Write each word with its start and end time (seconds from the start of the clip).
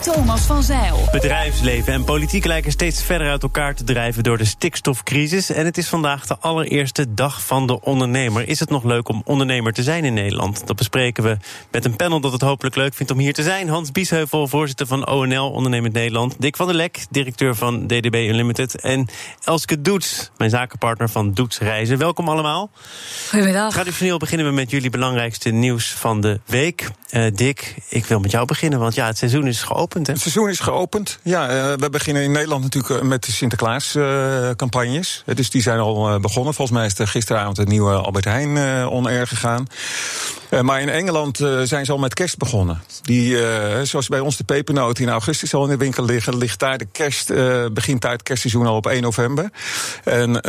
Thomas 0.00 0.40
van 0.40 0.62
Zeil. 0.62 1.08
Bedrijfsleven 1.12 1.92
en 1.92 2.04
politiek 2.04 2.44
lijken 2.44 2.72
steeds 2.72 3.02
verder 3.02 3.28
uit 3.28 3.42
elkaar 3.42 3.74
te 3.74 3.84
drijven 3.84 4.22
door 4.22 4.38
de 4.38 4.44
stikstofcrisis. 4.44 5.50
En 5.50 5.64
het 5.64 5.78
is 5.78 5.88
vandaag 5.88 6.26
de 6.26 6.38
allereerste 6.38 7.14
dag 7.14 7.42
van 7.42 7.66
de 7.66 7.80
ondernemer. 7.80 8.48
Is 8.48 8.60
het 8.60 8.70
nog 8.70 8.84
leuk 8.84 9.08
om 9.08 9.22
ondernemer 9.24 9.72
te 9.72 9.82
zijn 9.82 10.04
in 10.04 10.14
Nederland? 10.14 10.66
Dat 10.66 10.76
bespreken 10.76 11.22
we 11.22 11.36
met 11.70 11.84
een 11.84 11.96
panel 11.96 12.20
dat 12.20 12.32
het 12.32 12.40
hopelijk 12.40 12.76
leuk 12.76 12.94
vindt 12.94 13.12
om 13.12 13.18
hier 13.18 13.32
te 13.32 13.42
zijn. 13.42 13.68
Hans 13.68 13.92
Biesheuvel, 13.92 14.48
voorzitter 14.48 14.86
van 14.86 15.08
ONL 15.08 15.50
Ondernemend 15.50 15.92
Nederland. 15.92 16.34
Dick 16.38 16.56
van 16.56 16.66
der 16.66 16.76
Lek, 16.76 17.06
directeur 17.10 17.54
van 17.54 17.86
DDB 17.86 18.14
Unlimited. 18.14 18.80
En 18.80 19.08
Elske 19.44 19.80
Doets, 19.80 20.30
mijn 20.36 20.50
zakenpartner 20.50 21.08
van 21.08 21.32
Doets 21.32 21.58
Reizen. 21.58 21.98
Welkom 21.98 22.28
allemaal. 22.28 22.70
Goedemiddag. 23.28 23.72
Traditioneel 23.72 24.18
beginnen 24.18 24.46
we 24.46 24.52
met 24.52 24.70
jullie 24.70 24.90
belangrijkste 24.90 25.50
nieuws 25.50 25.86
van 25.86 26.20
de 26.20 26.40
week. 26.46 26.90
Uh, 27.10 27.26
Dick, 27.34 27.74
ik 27.88 28.06
wil 28.06 28.20
met 28.20 28.30
jou 28.30 28.46
beginnen, 28.46 28.78
want 28.78 28.94
ja, 28.94 29.06
het 29.06 29.18
seizoen 29.18 29.46
is 29.46 29.62
geopend. 29.62 29.86
Hè? 29.94 30.12
Het 30.12 30.20
seizoen 30.20 30.48
is 30.48 30.60
geopend. 30.60 31.18
Ja, 31.22 31.48
uh, 31.48 31.74
we 31.76 31.90
beginnen 31.90 32.22
in 32.22 32.32
Nederland 32.32 32.62
natuurlijk 32.62 33.02
met 33.02 33.24
de 33.24 33.32
Sinterklaas-campagnes. 33.32 35.22
Uh, 35.26 35.34
dus 35.34 35.50
die 35.50 35.62
zijn 35.62 35.78
al 35.78 36.20
begonnen. 36.20 36.54
Volgens 36.54 36.78
mij 36.78 36.86
is 36.86 36.98
er 36.98 37.08
gisteravond 37.08 37.56
het 37.56 37.68
nieuwe 37.68 37.92
Albert 37.94 38.24
Heijn 38.24 38.86
on-air 38.86 39.26
gegaan. 39.26 39.66
maar 40.62 40.80
in 40.80 40.88
Engeland 40.88 41.36
zijn 41.62 41.84
ze 41.84 41.92
al 41.92 41.98
met 41.98 42.14
kerst 42.14 42.36
begonnen. 42.36 42.82
Die, 43.02 43.38
zoals 43.82 44.08
bij 44.08 44.20
ons 44.20 44.36
de 44.36 44.44
pepernoten 44.44 45.04
in 45.04 45.10
augustus 45.10 45.54
al 45.54 45.64
in 45.64 45.70
de 45.70 45.76
winkel 45.76 46.04
liggen, 46.04 46.36
ligt 46.36 46.58
daar 46.58 46.78
de 46.78 46.86
kerst, 46.92 47.32
begint 47.72 48.00
daar 48.00 48.12
het 48.12 48.22
kerstseizoen 48.22 48.66
al 48.66 48.76
op 48.76 48.86
1 48.86 49.02
november. 49.02 49.50
En 50.04 50.40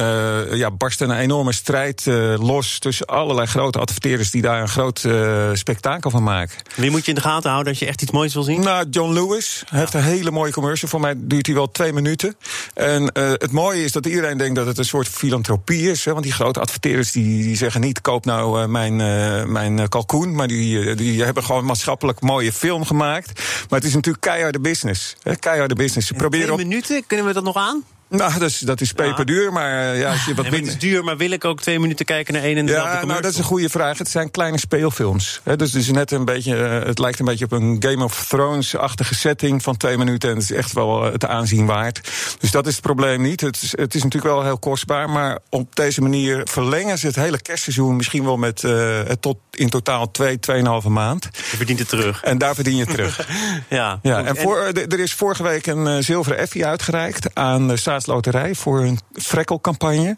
ja, 0.51 0.71
barst 0.71 1.01
een 1.01 1.11
enorme 1.11 1.53
strijd 1.53 2.05
los 2.39 2.79
tussen 2.79 3.05
allerlei 3.05 3.47
grote 3.47 3.79
adverteerders 3.79 4.31
die 4.31 4.41
daar 4.41 4.61
een 4.61 4.69
groot 4.69 5.07
spektakel 5.53 6.09
van 6.09 6.23
maken. 6.23 6.55
Wie 6.75 6.91
moet 6.91 7.05
je 7.05 7.09
in 7.09 7.15
de 7.15 7.21
gaten 7.21 7.49
houden 7.49 7.71
als 7.71 7.79
je 7.79 7.85
echt 7.85 8.01
iets 8.01 8.11
moois 8.11 8.33
wil 8.33 8.43
zien? 8.43 8.61
Nou, 8.61 8.87
John 8.89 9.13
Lewis 9.13 9.28
ja. 9.35 9.77
heeft 9.77 9.93
een 9.93 10.03
hele 10.03 10.31
mooie 10.31 10.51
commercial. 10.51 10.89
Voor 10.89 10.99
mij 10.99 11.13
duurt 11.17 11.45
hij 11.45 11.55
wel 11.55 11.71
twee 11.71 11.93
minuten. 11.93 12.35
En 12.73 13.01
uh, 13.01 13.31
het 13.31 13.51
mooie 13.51 13.83
is 13.83 13.91
dat 13.91 14.05
iedereen 14.05 14.37
denkt 14.37 14.55
dat 14.55 14.65
het 14.65 14.77
een 14.77 14.85
soort 14.85 15.07
filantropie 15.07 15.89
is. 15.91 16.05
Hè, 16.05 16.11
want 16.11 16.23
die 16.23 16.33
grote 16.33 16.59
adverteerders 16.59 17.11
die, 17.11 17.43
die 17.43 17.55
zeggen 17.55 17.81
niet: 17.81 18.01
koop 18.01 18.25
nou 18.25 18.61
uh, 18.61 18.67
mijn, 18.67 18.99
uh, 18.99 19.45
mijn 19.45 19.89
kalkoen. 19.89 20.35
Maar 20.35 20.47
die, 20.47 20.95
die 20.95 21.23
hebben 21.23 21.43
gewoon 21.43 21.65
maatschappelijk 21.65 22.21
mooie 22.21 22.53
film 22.53 22.85
gemaakt. 22.85 23.39
Maar 23.69 23.79
het 23.79 23.87
is 23.87 23.93
natuurlijk 23.93 24.23
keiharde 24.23 24.59
business. 24.59 25.15
Hè, 25.21 25.35
keiharde 25.35 25.75
business. 25.75 26.07
Ze 26.07 26.13
proberen 26.13 26.53
twee 26.53 26.67
minuten, 26.67 27.03
kunnen 27.07 27.25
we 27.25 27.33
dat 27.33 27.43
nog 27.43 27.55
aan? 27.55 27.83
Nou, 28.09 28.39
dat 28.39 28.49
is, 28.49 28.59
dat 28.59 28.81
is 28.81 28.91
peperduur, 28.91 29.53
maar 29.53 29.97
ja, 29.97 30.11
als 30.11 30.25
je 30.25 30.33
wat 30.33 30.43
minder... 30.43 30.59
Het 30.59 30.69
is 30.69 30.89
duur, 30.89 31.03
maar 31.03 31.17
wil 31.17 31.31
ik 31.31 31.45
ook 31.45 31.61
twee 31.61 31.79
minuten 31.79 32.05
kijken 32.05 32.33
naar 32.33 32.43
één 32.43 32.57
en 32.57 32.65
dezelfde 32.65 32.97
Ja, 32.97 33.05
nou, 33.05 33.21
dat 33.21 33.31
is 33.31 33.37
een 33.37 33.43
goede 33.43 33.69
vraag. 33.69 33.97
Het 33.97 34.09
zijn 34.09 34.31
kleine 34.31 34.59
speelfilms. 34.59 35.41
He, 35.43 35.55
dus 35.55 35.73
het, 35.73 35.81
is 35.81 35.91
net 35.91 36.11
een 36.11 36.25
beetje, 36.25 36.55
het 36.55 36.99
lijkt 36.99 37.19
een 37.19 37.25
beetje 37.25 37.45
op 37.45 37.51
een 37.51 37.75
Game 37.79 38.03
of 38.03 38.25
Thrones-achtige 38.27 39.15
setting 39.15 39.63
van 39.63 39.77
twee 39.77 39.97
minuten. 39.97 40.29
En 40.29 40.35
het 40.35 40.43
is 40.43 40.51
echt 40.51 40.73
wel 40.73 41.03
het 41.03 41.25
aanzien 41.25 41.65
waard. 41.65 42.11
Dus 42.39 42.51
dat 42.51 42.67
is 42.67 42.73
het 42.73 42.81
probleem 42.81 43.21
niet. 43.21 43.41
Het 43.41 43.61
is, 43.61 43.71
het 43.71 43.95
is 43.95 44.03
natuurlijk 44.03 44.33
wel 44.33 44.43
heel 44.43 44.59
kostbaar. 44.59 45.09
Maar 45.09 45.39
op 45.49 45.75
deze 45.75 46.01
manier 46.01 46.41
verlengen 46.43 46.97
ze 46.97 47.07
het 47.07 47.15
hele 47.15 47.41
kerstseizoen 47.41 47.95
misschien 47.95 48.23
wel 48.23 48.37
met 48.37 48.63
uh, 48.63 48.99
tot 48.99 49.37
in 49.51 49.69
totaal 49.69 50.11
twee, 50.11 50.39
tweeënhalve 50.39 50.89
maand. 50.89 51.29
Je 51.31 51.57
verdient 51.57 51.79
het 51.79 51.89
terug. 51.89 52.23
En 52.23 52.37
daar 52.37 52.55
verdien 52.55 52.75
je 52.75 52.83
het 52.83 52.91
terug. 52.91 53.27
ja. 53.69 53.99
ja. 54.01 54.23
En, 54.23 54.37
voor, 54.37 54.57
er 54.57 54.99
is 54.99 55.13
vorige 55.13 55.43
week 55.43 55.65
een 55.65 56.03
zilveren 56.03 56.37
effie 56.37 56.65
uitgereikt 56.65 57.35
aan 57.35 57.67
de 57.67 57.77
Staatsloterij 57.99 58.55
voor 58.55 58.81
een 58.81 58.99
frekkelcampagne. 59.13 60.17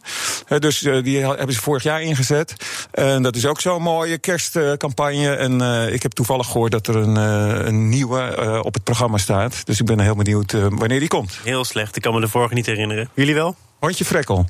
Dus 0.59 0.81
uh, 0.81 1.03
die 1.03 1.25
hebben 1.25 1.53
ze 1.53 1.61
vorig 1.61 1.83
jaar 1.83 2.01
ingezet. 2.01 2.55
En 2.91 3.23
dat 3.23 3.35
is 3.35 3.45
ook 3.45 3.61
zo'n 3.61 3.81
mooie 3.81 4.17
kerstcampagne. 4.17 5.35
En 5.35 5.61
uh, 5.61 5.93
ik 5.93 6.01
heb 6.03 6.11
toevallig 6.11 6.47
gehoord 6.47 6.71
dat 6.71 6.87
er 6.87 6.95
een, 6.95 7.17
uh, 7.17 7.65
een 7.65 7.89
nieuwe 7.89 8.61
op 8.63 8.73
het 8.73 8.83
programma 8.83 9.17
staat. 9.17 9.65
Dus 9.65 9.79
ik 9.79 9.85
ben 9.85 9.99
heel 9.99 10.15
benieuwd 10.15 10.51
wanneer 10.51 10.99
die 10.99 11.07
komt. 11.07 11.39
Heel 11.43 11.65
slecht, 11.65 11.95
ik 11.95 12.01
kan 12.01 12.13
me 12.13 12.19
de 12.19 12.27
vorige 12.27 12.53
niet 12.53 12.65
herinneren. 12.65 13.09
Jullie 13.13 13.33
wel? 13.33 13.55
Hondje 13.79 14.05
Frekkel. 14.05 14.45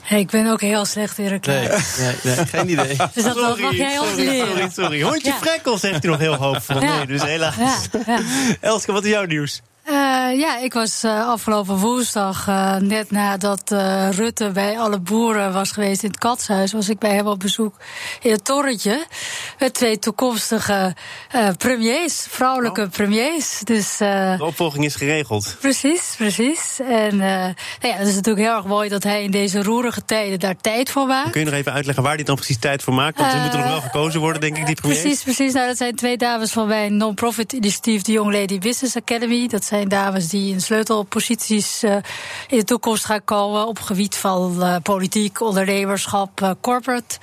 Hey, 0.00 0.20
ik 0.20 0.30
ben 0.30 0.46
ook 0.46 0.60
heel 0.60 0.84
slecht 0.84 1.18
in 1.18 1.26
reclame. 1.26 1.60
Nee, 1.60 2.14
nee, 2.22 2.36
nee 2.36 2.46
geen 2.46 2.70
idee. 2.78 2.96
Dus 3.14 3.24
dat 3.24 3.36
sorry, 3.36 3.62
mag 3.62 3.76
jij 3.76 3.98
ons 3.98 4.08
sorry, 4.08 4.38
sorry, 4.38 4.70
sorry. 4.70 5.02
Hondje 5.02 5.28
ja. 5.28 5.36
Frekkel 5.36 5.78
zegt 5.78 6.04
u 6.04 6.08
nog 6.08 6.18
heel 6.18 6.34
hoopvol. 6.34 6.80
Ja. 6.80 6.96
Nee, 6.96 7.06
dus 7.06 7.22
helaas. 7.22 7.54
Ja, 7.56 7.76
ja. 8.06 8.20
Elske, 8.60 8.92
wat 8.92 9.04
is 9.04 9.10
jouw 9.10 9.24
nieuws? 9.24 9.62
Uh, 9.90 9.97
ja, 10.36 10.58
ik 10.58 10.72
was 10.72 11.04
uh, 11.04 11.28
afgelopen 11.28 11.76
woensdag, 11.76 12.46
uh, 12.48 12.76
net 12.76 13.10
nadat 13.10 13.70
Rutte 14.10 14.50
bij 14.50 14.78
alle 14.78 15.00
boeren 15.00 15.52
was 15.52 15.70
geweest 15.70 16.02
in 16.02 16.08
het 16.08 16.18
katshuis, 16.18 16.72
was 16.72 16.88
ik 16.88 16.98
bij 16.98 17.14
hem 17.14 17.26
op 17.26 17.40
bezoek 17.40 17.74
in 18.22 18.30
het 18.30 18.44
torrentje. 18.44 19.06
Met 19.58 19.74
twee 19.74 19.98
toekomstige 19.98 20.94
premiers, 21.58 22.26
vrouwelijke 22.30 22.82
oh. 22.82 22.90
premiers. 22.90 23.60
Dus, 23.64 23.96
De 23.96 24.36
opvolging 24.38 24.84
is 24.84 24.94
geregeld. 24.94 25.56
Precies, 25.60 26.14
precies. 26.16 26.80
En 26.88 27.16
nou 27.16 27.54
ja, 27.80 27.96
het 27.96 28.08
is 28.08 28.14
natuurlijk 28.14 28.46
heel 28.46 28.56
erg 28.56 28.66
mooi 28.66 28.88
dat 28.88 29.02
hij 29.02 29.22
in 29.22 29.30
deze 29.30 29.62
roerige 29.62 30.04
tijden 30.04 30.38
daar 30.38 30.56
tijd 30.56 30.90
voor 30.90 31.06
maakt. 31.06 31.30
Kun 31.30 31.40
je 31.40 31.46
nog 31.46 31.54
even 31.54 31.72
uitleggen 31.72 32.04
waar 32.04 32.14
hij 32.14 32.24
dan 32.24 32.36
precies 32.36 32.58
tijd 32.58 32.82
voor 32.82 32.94
maakt? 32.94 33.18
Want 33.18 33.32
er 33.32 33.40
moeten 33.40 33.58
nog 33.58 33.68
wel 33.68 33.80
gekozen 33.80 34.20
worden, 34.20 34.40
denk 34.40 34.56
ik, 34.56 34.66
die 34.66 34.74
premiers. 34.74 35.00
Precies, 35.00 35.22
precies. 35.22 35.52
Nou, 35.52 35.66
dat 35.66 35.76
zijn 35.76 35.94
twee 35.94 36.16
dames 36.16 36.52
van 36.52 36.66
mijn 36.66 36.96
non-profit 36.96 37.52
initiatief, 37.52 38.02
de 38.02 38.12
Young 38.12 38.32
Lady 38.32 38.58
Business 38.58 38.96
Academy. 38.96 39.46
Dat 39.46 39.64
zijn 39.64 39.78
zijn 39.78 39.88
dames 40.02 40.28
die 40.28 40.52
in 40.52 40.60
sleutelposities 40.60 41.84
uh, 41.84 41.96
in 42.48 42.58
de 42.58 42.64
toekomst 42.64 43.04
gaan 43.04 43.24
komen 43.24 43.66
op 43.66 43.76
het 43.76 43.86
gebied 43.86 44.16
van 44.16 44.56
uh, 44.58 44.76
politiek, 44.82 45.40
ondernemerschap, 45.40 46.40
uh, 46.40 46.50
corporate. 46.60 47.18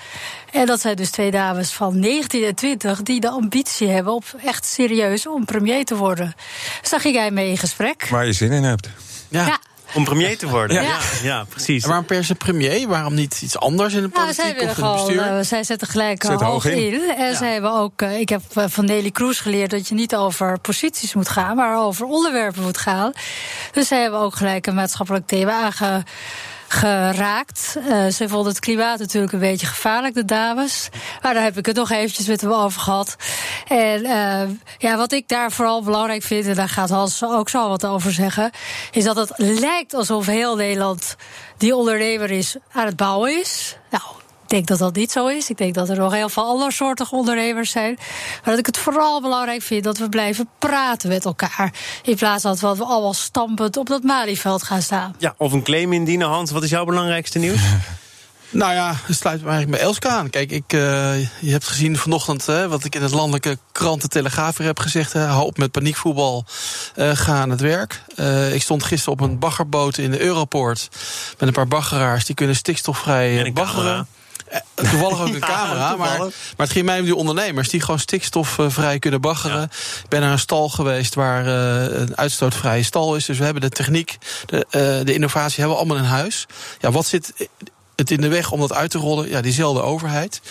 En 0.51 0.65
dat 0.65 0.81
zijn 0.81 0.95
dus 0.95 1.09
twee 1.09 1.31
dames 1.31 1.71
van 1.71 1.99
19 1.99 2.43
en 2.43 2.55
20 2.55 3.01
die 3.01 3.19
de 3.19 3.29
ambitie 3.29 3.89
hebben 3.89 4.13
op 4.13 4.25
echt 4.43 4.65
serieus 4.65 5.27
om 5.27 5.45
premier 5.45 5.85
te 5.85 5.95
worden. 5.95 6.35
Dus 6.81 6.89
daar 6.89 6.99
ging 6.99 7.15
hij 7.15 7.31
mee 7.31 7.49
in 7.49 7.57
gesprek. 7.57 8.07
Waar 8.09 8.25
je 8.25 8.33
zin 8.33 8.51
in 8.51 8.63
hebt. 8.63 8.89
ja. 9.29 9.45
ja. 9.45 9.59
Om 9.95 10.03
premier 10.03 10.37
te 10.37 10.49
worden. 10.49 10.75
Ja, 10.75 10.81
ja, 10.81 10.99
ja 11.23 11.43
precies. 11.49 11.83
En 11.83 11.87
waarom 11.87 12.05
per 12.05 12.25
se 12.25 12.35
premier? 12.35 12.87
Waarom 12.87 13.13
niet 13.13 13.41
iets 13.41 13.57
anders 13.57 13.93
in 13.93 14.01
de 14.01 14.09
politiek 14.09 14.43
nou, 14.43 14.53
zij 14.55 14.69
of 14.69 14.77
in 14.77 14.83
het 14.83 14.93
bestuur? 14.93 15.21
Al, 15.21 15.37
uh, 15.37 15.43
zij 15.43 15.63
zetten 15.63 15.87
gelijk 15.87 16.23
Zet 16.23 16.41
hoog 16.41 16.65
in. 16.65 16.93
in. 16.93 17.15
En 17.17 17.25
ja. 17.25 17.35
zij 17.35 17.53
hebben 17.53 17.71
ook, 17.71 18.01
uh, 18.01 18.19
ik 18.19 18.29
heb 18.29 18.41
van 18.51 18.85
Nelly 18.85 19.11
Kroes 19.11 19.39
geleerd 19.39 19.69
dat 19.71 19.87
je 19.87 19.95
niet 19.95 20.15
over 20.15 20.59
posities 20.59 21.13
moet 21.13 21.29
gaan, 21.29 21.55
maar 21.55 21.77
over 21.77 22.05
onderwerpen 22.05 22.61
moet 22.61 22.77
gaan. 22.77 23.11
Dus 23.71 23.87
zij 23.87 24.01
hebben 24.01 24.19
ook 24.19 24.35
gelijk 24.35 24.67
een 24.67 24.75
maatschappelijk 24.75 25.27
thema 25.27 25.71
aange 25.79 26.03
geraakt. 26.67 27.77
Uh, 27.77 28.07
ze 28.07 28.29
vonden 28.29 28.51
het 28.51 28.59
klimaat 28.59 28.99
natuurlijk 28.99 29.33
een 29.33 29.39
beetje 29.39 29.67
gevaarlijk, 29.67 30.13
de 30.13 30.25
dames. 30.25 30.89
Maar 31.21 31.33
daar 31.33 31.43
heb 31.43 31.57
ik 31.57 31.65
het 31.65 31.75
nog 31.75 31.91
eventjes 31.91 32.27
met 32.27 32.41
hem 32.41 32.51
over 32.51 32.81
gehad. 32.81 33.15
En 33.67 34.03
uh, 34.05 34.41
ja, 34.77 34.97
wat 34.97 35.11
ik 35.11 35.27
daar 35.27 35.51
vooral 35.51 35.83
belangrijk 35.83 36.23
vind, 36.23 36.45
en 36.45 36.55
daar 36.55 36.69
gaat 36.69 36.89
Hans 36.89 37.23
ook 37.23 37.49
zo 37.49 37.69
wat 37.69 37.85
over 37.85 38.11
zeggen, 38.11 38.51
is 38.91 39.03
dat 39.03 39.15
het 39.15 39.33
lijkt 39.37 39.93
alsof 39.93 40.25
heel 40.25 40.55
Nederland 40.55 41.15
die 41.57 41.75
ondernemer 41.75 42.31
is 42.31 42.55
aan 42.71 42.85
het 42.85 42.95
bouwen 42.95 43.39
is. 43.39 43.77
Nou, 43.89 44.03
denk 44.55 44.67
dat 44.67 44.79
dat 44.79 44.95
niet 44.95 45.11
zo 45.11 45.27
is. 45.27 45.49
Ik 45.49 45.57
denk 45.57 45.73
dat 45.73 45.89
er 45.89 45.97
nog 45.97 46.13
heel 46.13 46.29
veel 46.29 46.43
andere 46.43 46.71
soorten 46.71 47.11
ondernemers 47.11 47.71
zijn. 47.71 47.95
Maar 47.95 48.43
dat 48.43 48.57
ik 48.57 48.65
het 48.65 48.77
vooral 48.77 49.21
belangrijk 49.21 49.61
vind 49.61 49.83
dat 49.83 49.97
we 49.97 50.09
blijven 50.09 50.49
praten 50.59 51.09
met 51.09 51.25
elkaar. 51.25 51.73
In 52.03 52.15
plaats 52.15 52.41
van 52.41 52.57
dat 52.61 52.77
we 52.77 52.83
allemaal 52.83 53.13
stampend 53.13 53.77
op 53.77 53.87
dat 53.87 54.03
Malieveld 54.03 54.63
gaan 54.63 54.81
staan. 54.81 55.15
Ja, 55.17 55.33
of 55.37 55.51
een 55.51 55.63
claim 55.63 55.93
indienen. 55.93 56.27
Hans, 56.27 56.51
wat 56.51 56.63
is 56.63 56.69
jouw 56.69 56.85
belangrijkste 56.85 57.39
nieuws? 57.39 57.61
Nou 58.49 58.73
ja, 58.73 58.95
het 59.05 59.15
sluit 59.15 59.41
me 59.41 59.47
eigenlijk 59.49 59.77
bij 59.77 59.87
Elske 59.87 60.07
aan. 60.07 60.29
Kijk, 60.29 60.51
ik, 60.51 60.73
uh, 60.73 61.19
je 61.39 61.51
hebt 61.51 61.67
gezien 61.67 61.97
vanochtend 61.97 62.49
uh, 62.49 62.65
wat 62.65 62.83
ik 62.83 62.95
in 62.95 63.01
het 63.01 63.11
landelijke 63.11 63.57
kranten 63.71 64.09
Telegraaf 64.09 64.57
heb 64.57 64.79
gezegd. 64.79 65.15
Uh, 65.15 65.31
hou 65.31 65.45
op 65.45 65.57
met 65.57 65.71
paniekvoetbal, 65.71 66.45
ga 66.95 67.33
aan 67.33 67.49
het 67.49 67.61
werk. 67.61 68.01
ik 68.51 68.61
stond 68.61 68.83
gisteren 68.83 69.13
op 69.13 69.21
een 69.21 69.39
baggerboot 69.39 69.97
in 69.97 70.11
de 70.11 70.21
Europoort... 70.21 70.89
met 71.37 71.47
een 71.47 71.53
paar 71.53 71.67
baggeraars, 71.67 72.25
die 72.25 72.35
kunnen 72.35 72.55
stikstofvrij 72.55 73.51
baggeren. 73.53 74.07
Eh, 74.45 74.59
toevallig 74.75 75.21
ook 75.21 75.33
een 75.33 75.39
camera. 75.55 75.95
Maar, 75.95 76.17
maar 76.19 76.31
het 76.57 76.71
ging 76.71 76.85
mij 76.85 76.99
om 76.99 77.05
die 77.05 77.15
ondernemers 77.15 77.69
die 77.69 77.81
gewoon 77.81 77.99
stikstofvrij 77.99 78.99
kunnen 78.99 79.21
baggeren. 79.21 79.59
Ja. 79.59 79.63
Ik 80.03 80.09
ben 80.09 80.21
naar 80.21 80.31
een 80.31 80.39
stal 80.39 80.69
geweest 80.69 81.15
waar 81.15 81.45
uh, 81.45 81.99
een 81.99 82.17
uitstootvrije 82.17 82.83
stal 82.83 83.15
is. 83.15 83.25
Dus 83.25 83.37
we 83.37 83.43
hebben 83.43 83.61
de 83.61 83.69
techniek, 83.69 84.17
de, 84.45 84.55
uh, 84.55 85.05
de 85.05 85.13
innovatie 85.13 85.59
hebben 85.59 85.77
we 85.77 85.83
allemaal 85.83 86.03
in 86.03 86.11
huis. 86.11 86.45
Ja, 86.79 86.91
wat 86.91 87.05
zit 87.05 87.49
het 87.95 88.11
in 88.11 88.21
de 88.21 88.27
weg 88.27 88.51
om 88.51 88.59
dat 88.59 88.73
uit 88.73 88.91
te 88.91 88.97
rollen? 88.97 89.29
Ja, 89.29 89.41
diezelfde 89.41 89.81
overheid. 89.81 90.41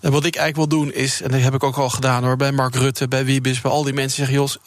En 0.00 0.10
wat 0.10 0.24
ik 0.24 0.36
eigenlijk 0.36 0.70
wil 0.70 0.80
doen 0.80 0.92
is, 0.92 1.22
en 1.22 1.30
dat 1.30 1.40
heb 1.40 1.54
ik 1.54 1.62
ook 1.62 1.76
al 1.76 1.90
gedaan 1.90 2.24
hoor, 2.24 2.36
bij 2.36 2.52
Mark 2.52 2.74
Rutte, 2.74 3.08
bij 3.08 3.24
Wiebes, 3.24 3.60
bij 3.60 3.70
al 3.70 3.82
die 3.82 3.92
mensen 3.92 4.16
zeggen, 4.16 4.34
Jos, 4.34 4.58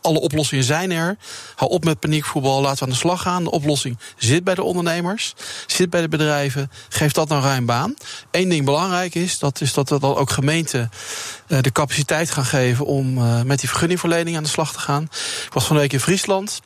alle 0.00 0.20
oplossingen 0.20 0.64
zijn 0.64 0.90
er. 0.90 1.16
Hou 1.54 1.70
op 1.70 1.84
met 1.84 2.00
paniekvoetbal, 2.00 2.60
laten 2.60 2.78
we 2.78 2.84
aan 2.84 2.90
de 2.90 2.96
slag 2.96 3.22
gaan. 3.22 3.44
De 3.44 3.50
oplossing 3.50 3.98
zit 4.16 4.44
bij 4.44 4.54
de 4.54 4.62
ondernemers, 4.62 5.34
zit 5.66 5.90
bij 5.90 6.00
de 6.00 6.08
bedrijven. 6.08 6.70
Geef 6.88 7.12
dat 7.12 7.28
nou 7.28 7.42
ruim 7.42 7.66
baan. 7.66 7.94
Eén 8.30 8.48
ding 8.48 8.64
belangrijk 8.64 9.14
is, 9.14 9.38
dat 9.38 9.60
is 9.60 9.72
dat 9.72 9.88
we 9.88 9.98
dan 9.98 10.16
ook 10.16 10.30
gemeenten 10.30 10.90
de 11.46 11.72
capaciteit 11.72 12.30
gaan 12.30 12.44
geven 12.44 12.86
om 12.86 13.14
met 13.46 13.60
die 13.60 13.68
vergunningverlening 13.68 14.36
aan 14.36 14.42
de 14.42 14.48
slag 14.48 14.72
te 14.72 14.78
gaan. 14.78 15.02
Ik 15.46 15.52
was 15.52 15.64
van 15.64 15.76
de 15.76 15.82
week 15.82 15.92
in 15.92 16.00
Friesland 16.00 16.60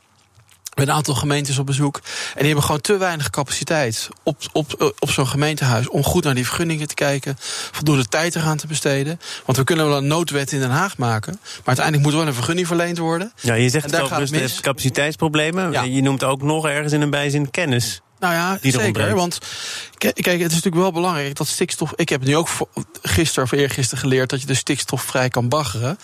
met 0.81 0.89
een 0.89 0.95
aantal 0.95 1.15
gemeentes 1.15 1.59
op 1.59 1.67
bezoek. 1.67 1.97
En 1.97 2.37
die 2.37 2.47
hebben 2.47 2.65
gewoon 2.65 2.81
te 2.81 2.97
weinig 2.97 3.31
capaciteit 3.31 4.09
op, 4.23 4.37
op, 4.53 4.73
eh, 4.73 4.89
op 4.99 5.11
zo'n 5.11 5.27
gemeentehuis 5.27 5.89
om 5.89 6.03
goed 6.03 6.25
naar 6.25 6.35
die 6.35 6.47
vergunningen 6.47 6.89
te 6.89 6.95
kijken, 6.95 7.37
voldoende 7.73 8.07
tijd 8.09 8.33
te 8.33 8.41
gaan 8.41 8.57
te 8.57 8.67
besteden. 8.67 9.21
Want 9.45 9.59
we 9.59 9.65
kunnen 9.65 9.89
wel 9.89 9.97
een 9.97 10.07
noodwet 10.07 10.53
in 10.53 10.61
Den 10.61 10.71
Haag 10.71 10.97
maken, 10.97 11.39
maar 11.43 11.63
uiteindelijk 11.65 12.07
moet 12.07 12.15
wel 12.15 12.27
een 12.27 12.35
vergunning 12.35 12.67
verleend 12.67 12.99
worden. 12.99 13.33
Ja, 13.41 13.55
je 13.55 13.69
zegt 13.69 13.91
het 13.91 14.01
ook, 14.01 14.17
dus 14.31 14.61
capaciteitsproblemen. 14.61 15.73
Ja. 15.73 15.83
Je 15.83 16.03
noemt 16.03 16.25
ook 16.25 16.43
nog 16.43 16.67
ergens 16.67 16.93
in 16.93 17.01
een 17.01 17.11
bijzin 17.11 17.51
kennis. 17.51 18.01
Nou 18.21 18.35
ja, 18.35 18.59
zeker. 18.63 19.15
Want 19.15 19.39
kijk, 19.99 20.27
het 20.27 20.39
is 20.41 20.41
natuurlijk 20.41 20.75
wel 20.75 20.93
belangrijk 20.93 21.37
dat 21.37 21.47
stikstof. 21.47 21.93
Ik 21.97 22.09
heb 22.09 22.25
nu 22.25 22.37
ook 22.37 22.49
gisteren 23.03 23.45
of 23.45 23.53
eergisteren 23.53 23.99
geleerd 23.99 24.31
dat 24.31 24.41
je 24.41 24.47
de 24.47 24.55
stikstof 24.55 25.03
vrij 25.03 25.29
kan 25.29 25.49
baggeren. 25.49 25.99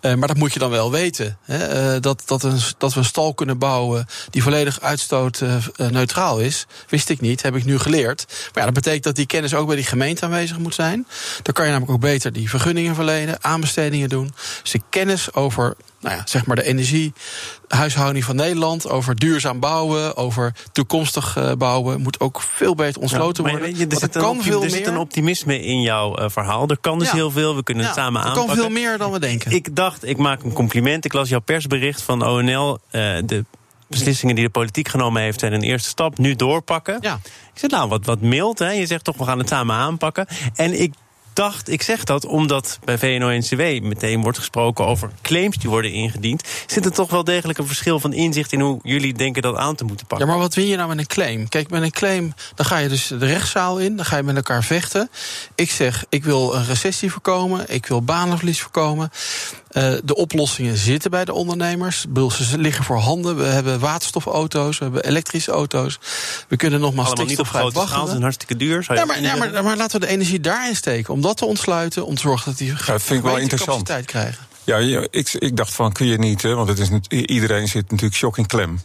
Uh, 0.00 0.14
maar 0.14 0.28
dat 0.28 0.36
moet 0.36 0.52
je 0.52 0.58
dan 0.58 0.70
wel 0.70 0.90
weten. 0.90 1.38
Hè? 1.42 1.94
Uh, 1.94 2.00
dat, 2.00 2.22
dat, 2.26 2.42
een, 2.42 2.58
dat 2.78 2.92
we 2.92 2.98
een 2.98 3.04
stal 3.04 3.34
kunnen 3.34 3.58
bouwen 3.58 4.06
die 4.30 4.42
volledig 4.42 4.80
uitstootneutraal 4.80 6.40
uh, 6.40 6.46
is, 6.46 6.66
wist 6.88 7.08
ik 7.08 7.20
niet. 7.20 7.42
Heb 7.42 7.56
ik 7.56 7.64
nu 7.64 7.78
geleerd. 7.78 8.24
Maar 8.28 8.50
ja, 8.54 8.64
dat 8.64 8.74
betekent 8.74 9.04
dat 9.04 9.16
die 9.16 9.26
kennis 9.26 9.54
ook 9.54 9.66
bij 9.66 9.76
die 9.76 9.84
gemeente 9.84 10.24
aanwezig 10.24 10.58
moet 10.58 10.74
zijn. 10.74 11.06
Dan 11.42 11.54
kan 11.54 11.64
je 11.64 11.70
namelijk 11.70 11.92
ook 11.92 12.00
beter 12.00 12.32
die 12.32 12.50
vergunningen 12.50 12.94
verlenen, 12.94 13.36
aanbestedingen 13.40 14.08
doen. 14.08 14.34
Dus 14.62 14.70
de 14.70 14.80
kennis 14.90 15.34
over 15.34 15.76
nou 16.02 16.16
ja, 16.16 16.22
zeg 16.24 16.46
maar 16.46 16.56
de 16.56 16.62
energiehuishouding 16.62 18.24
van 18.24 18.36
Nederland, 18.36 18.88
over 18.88 19.16
duurzaam 19.16 19.60
bouwen, 19.60 20.16
over 20.16 20.54
toekomstig 20.72 21.36
uh, 21.36 21.52
bouwen, 21.52 22.00
moet 22.00 22.20
ook 22.20 22.40
veel 22.40 22.74
beter 22.74 23.00
ontsloten 23.00 23.42
worden. 23.42 23.60
Weet 23.60 23.78
je, 23.78 23.86
er, 23.86 23.96
zit, 23.96 24.10
kan 24.10 24.42
veel 24.42 24.62
er 24.62 24.70
zit 24.70 24.86
een 24.86 24.98
optimisme 24.98 25.60
in 25.62 25.80
jouw 25.80 26.18
uh, 26.18 26.24
verhaal. 26.28 26.68
Er 26.68 26.78
kan 26.80 26.98
dus 26.98 27.10
heel 27.10 27.30
veel, 27.30 27.56
we 27.56 27.62
kunnen 27.62 27.84
het 27.84 27.94
samen 27.94 28.22
aanpakken. 28.22 28.42
Er 28.42 28.48
kan 28.48 28.56
veel 28.56 28.70
meer 28.70 28.98
dan 28.98 29.12
we 29.12 29.18
denken. 29.18 29.52
Ik 29.52 29.76
dacht, 29.76 30.08
ik 30.08 30.16
maak 30.16 30.42
een 30.42 30.52
compliment. 30.52 31.04
Ik 31.04 31.12
las 31.12 31.28
jouw 31.28 31.40
persbericht 31.40 32.02
van 32.02 32.26
ONL. 32.26 32.78
Uh, 32.92 33.18
eh, 33.18 33.26
de 33.26 33.44
beslissingen 33.88 34.34
die 34.34 34.44
de 34.44 34.50
politiek 34.50 34.88
genomen 34.88 35.22
heeft 35.22 35.40
zijn 35.40 35.52
een 35.52 35.62
eerste 35.62 35.88
stap. 35.88 36.18
Nu 36.18 36.34
doorpakken. 36.34 36.98
Ja. 37.00 37.20
Ik 37.24 37.58
zeg 37.58 37.70
nou, 37.70 37.88
wat, 37.88 38.06
wat 38.06 38.20
mild. 38.20 38.58
Hè? 38.58 38.70
Je 38.70 38.86
zegt 38.86 39.04
toch, 39.04 39.16
we 39.16 39.24
gaan 39.24 39.38
het 39.38 39.48
samen 39.48 39.76
aanpakken. 39.76 40.26
En 40.54 40.80
ik 40.80 40.92
dacht, 41.32 41.70
ik 41.70 41.82
zeg 41.82 42.04
dat 42.04 42.24
omdat 42.24 42.78
bij 42.84 42.98
VNO-NCW 42.98 43.82
meteen 43.82 44.22
wordt 44.22 44.38
gesproken 44.38 44.86
over 44.86 45.10
claims 45.22 45.56
die 45.56 45.70
worden 45.70 45.92
ingediend. 45.92 46.42
Zit 46.66 46.84
er 46.84 46.92
toch 46.92 47.10
wel 47.10 47.24
degelijk 47.24 47.58
een 47.58 47.66
verschil 47.66 48.00
van 48.00 48.12
inzicht 48.12 48.52
in 48.52 48.60
hoe 48.60 48.78
jullie 48.82 49.12
denken 49.12 49.42
dat 49.42 49.56
aan 49.56 49.74
te 49.74 49.84
moeten 49.84 50.06
pakken? 50.06 50.26
Ja, 50.26 50.32
maar 50.32 50.42
wat 50.42 50.54
win 50.54 50.66
je 50.66 50.76
nou 50.76 50.88
met 50.88 50.98
een 50.98 51.06
claim? 51.06 51.48
Kijk, 51.48 51.70
met 51.70 51.82
een 51.82 51.90
claim, 51.90 52.34
dan 52.54 52.66
ga 52.66 52.76
je 52.76 52.88
dus 52.88 53.06
de 53.06 53.26
rechtszaal 53.26 53.78
in, 53.78 53.96
dan 53.96 54.04
ga 54.04 54.16
je 54.16 54.22
met 54.22 54.36
elkaar 54.36 54.64
vechten. 54.64 55.10
Ik 55.54 55.70
zeg, 55.70 56.04
ik 56.08 56.24
wil 56.24 56.54
een 56.54 56.64
recessie 56.64 57.10
voorkomen, 57.10 57.64
ik 57.68 57.86
wil 57.86 58.02
banenverlies 58.02 58.60
voorkomen. 58.60 59.10
Uh, 59.72 59.92
de 60.04 60.14
oplossingen 60.14 60.76
zitten 60.76 61.10
bij 61.10 61.24
de 61.24 61.32
ondernemers. 61.32 62.06
Ze 62.28 62.58
liggen 62.58 62.84
voor 62.84 62.96
handen. 62.96 63.36
We 63.36 63.44
hebben 63.44 63.80
waterstofauto's, 63.80 64.78
we 64.78 64.84
hebben 64.84 65.04
elektrische 65.04 65.50
auto's. 65.50 65.98
We 66.48 66.56
kunnen 66.56 66.80
nogmaals 66.80 67.06
Allemaal 67.06 67.26
niet 67.26 67.38
op 67.38 67.46
grote 67.46 67.80
schaal, 67.86 68.06
zijn 68.06 68.22
hartstikke 68.22 68.56
duur. 68.56 68.86
Ja 68.94 69.04
maar, 69.04 69.20
ja, 69.20 69.36
maar, 69.36 69.64
maar, 69.64 69.76
laten 69.76 70.00
we 70.00 70.06
de 70.06 70.12
energie 70.12 70.40
daarin 70.40 70.76
steken. 70.76 71.14
Om 71.14 71.20
dat 71.20 71.36
te 71.36 71.44
ontsluiten, 71.44 72.06
om 72.06 72.14
te 72.14 72.20
zorgen 72.20 72.50
dat 72.50 72.58
die 72.58 72.68
ja, 72.68 72.98
vind 72.98 73.10
ik 73.10 73.22
wel 73.22 73.36
interessant. 73.36 73.88
capaciteit 73.88 74.06
krijgen. 74.06 74.46
Ja, 74.64 75.06
ik, 75.10 75.32
ik 75.32 75.56
dacht 75.56 75.74
van 75.74 75.92
kun 75.92 76.06
je 76.06 76.18
niet, 76.18 76.42
hè, 76.42 76.54
want 76.54 76.68
het 76.68 76.78
is, 76.78 76.88
iedereen 77.08 77.68
zit 77.68 77.90
natuurlijk 77.90 78.16
shock 78.16 78.38
in 78.38 78.46
klem 78.46 78.80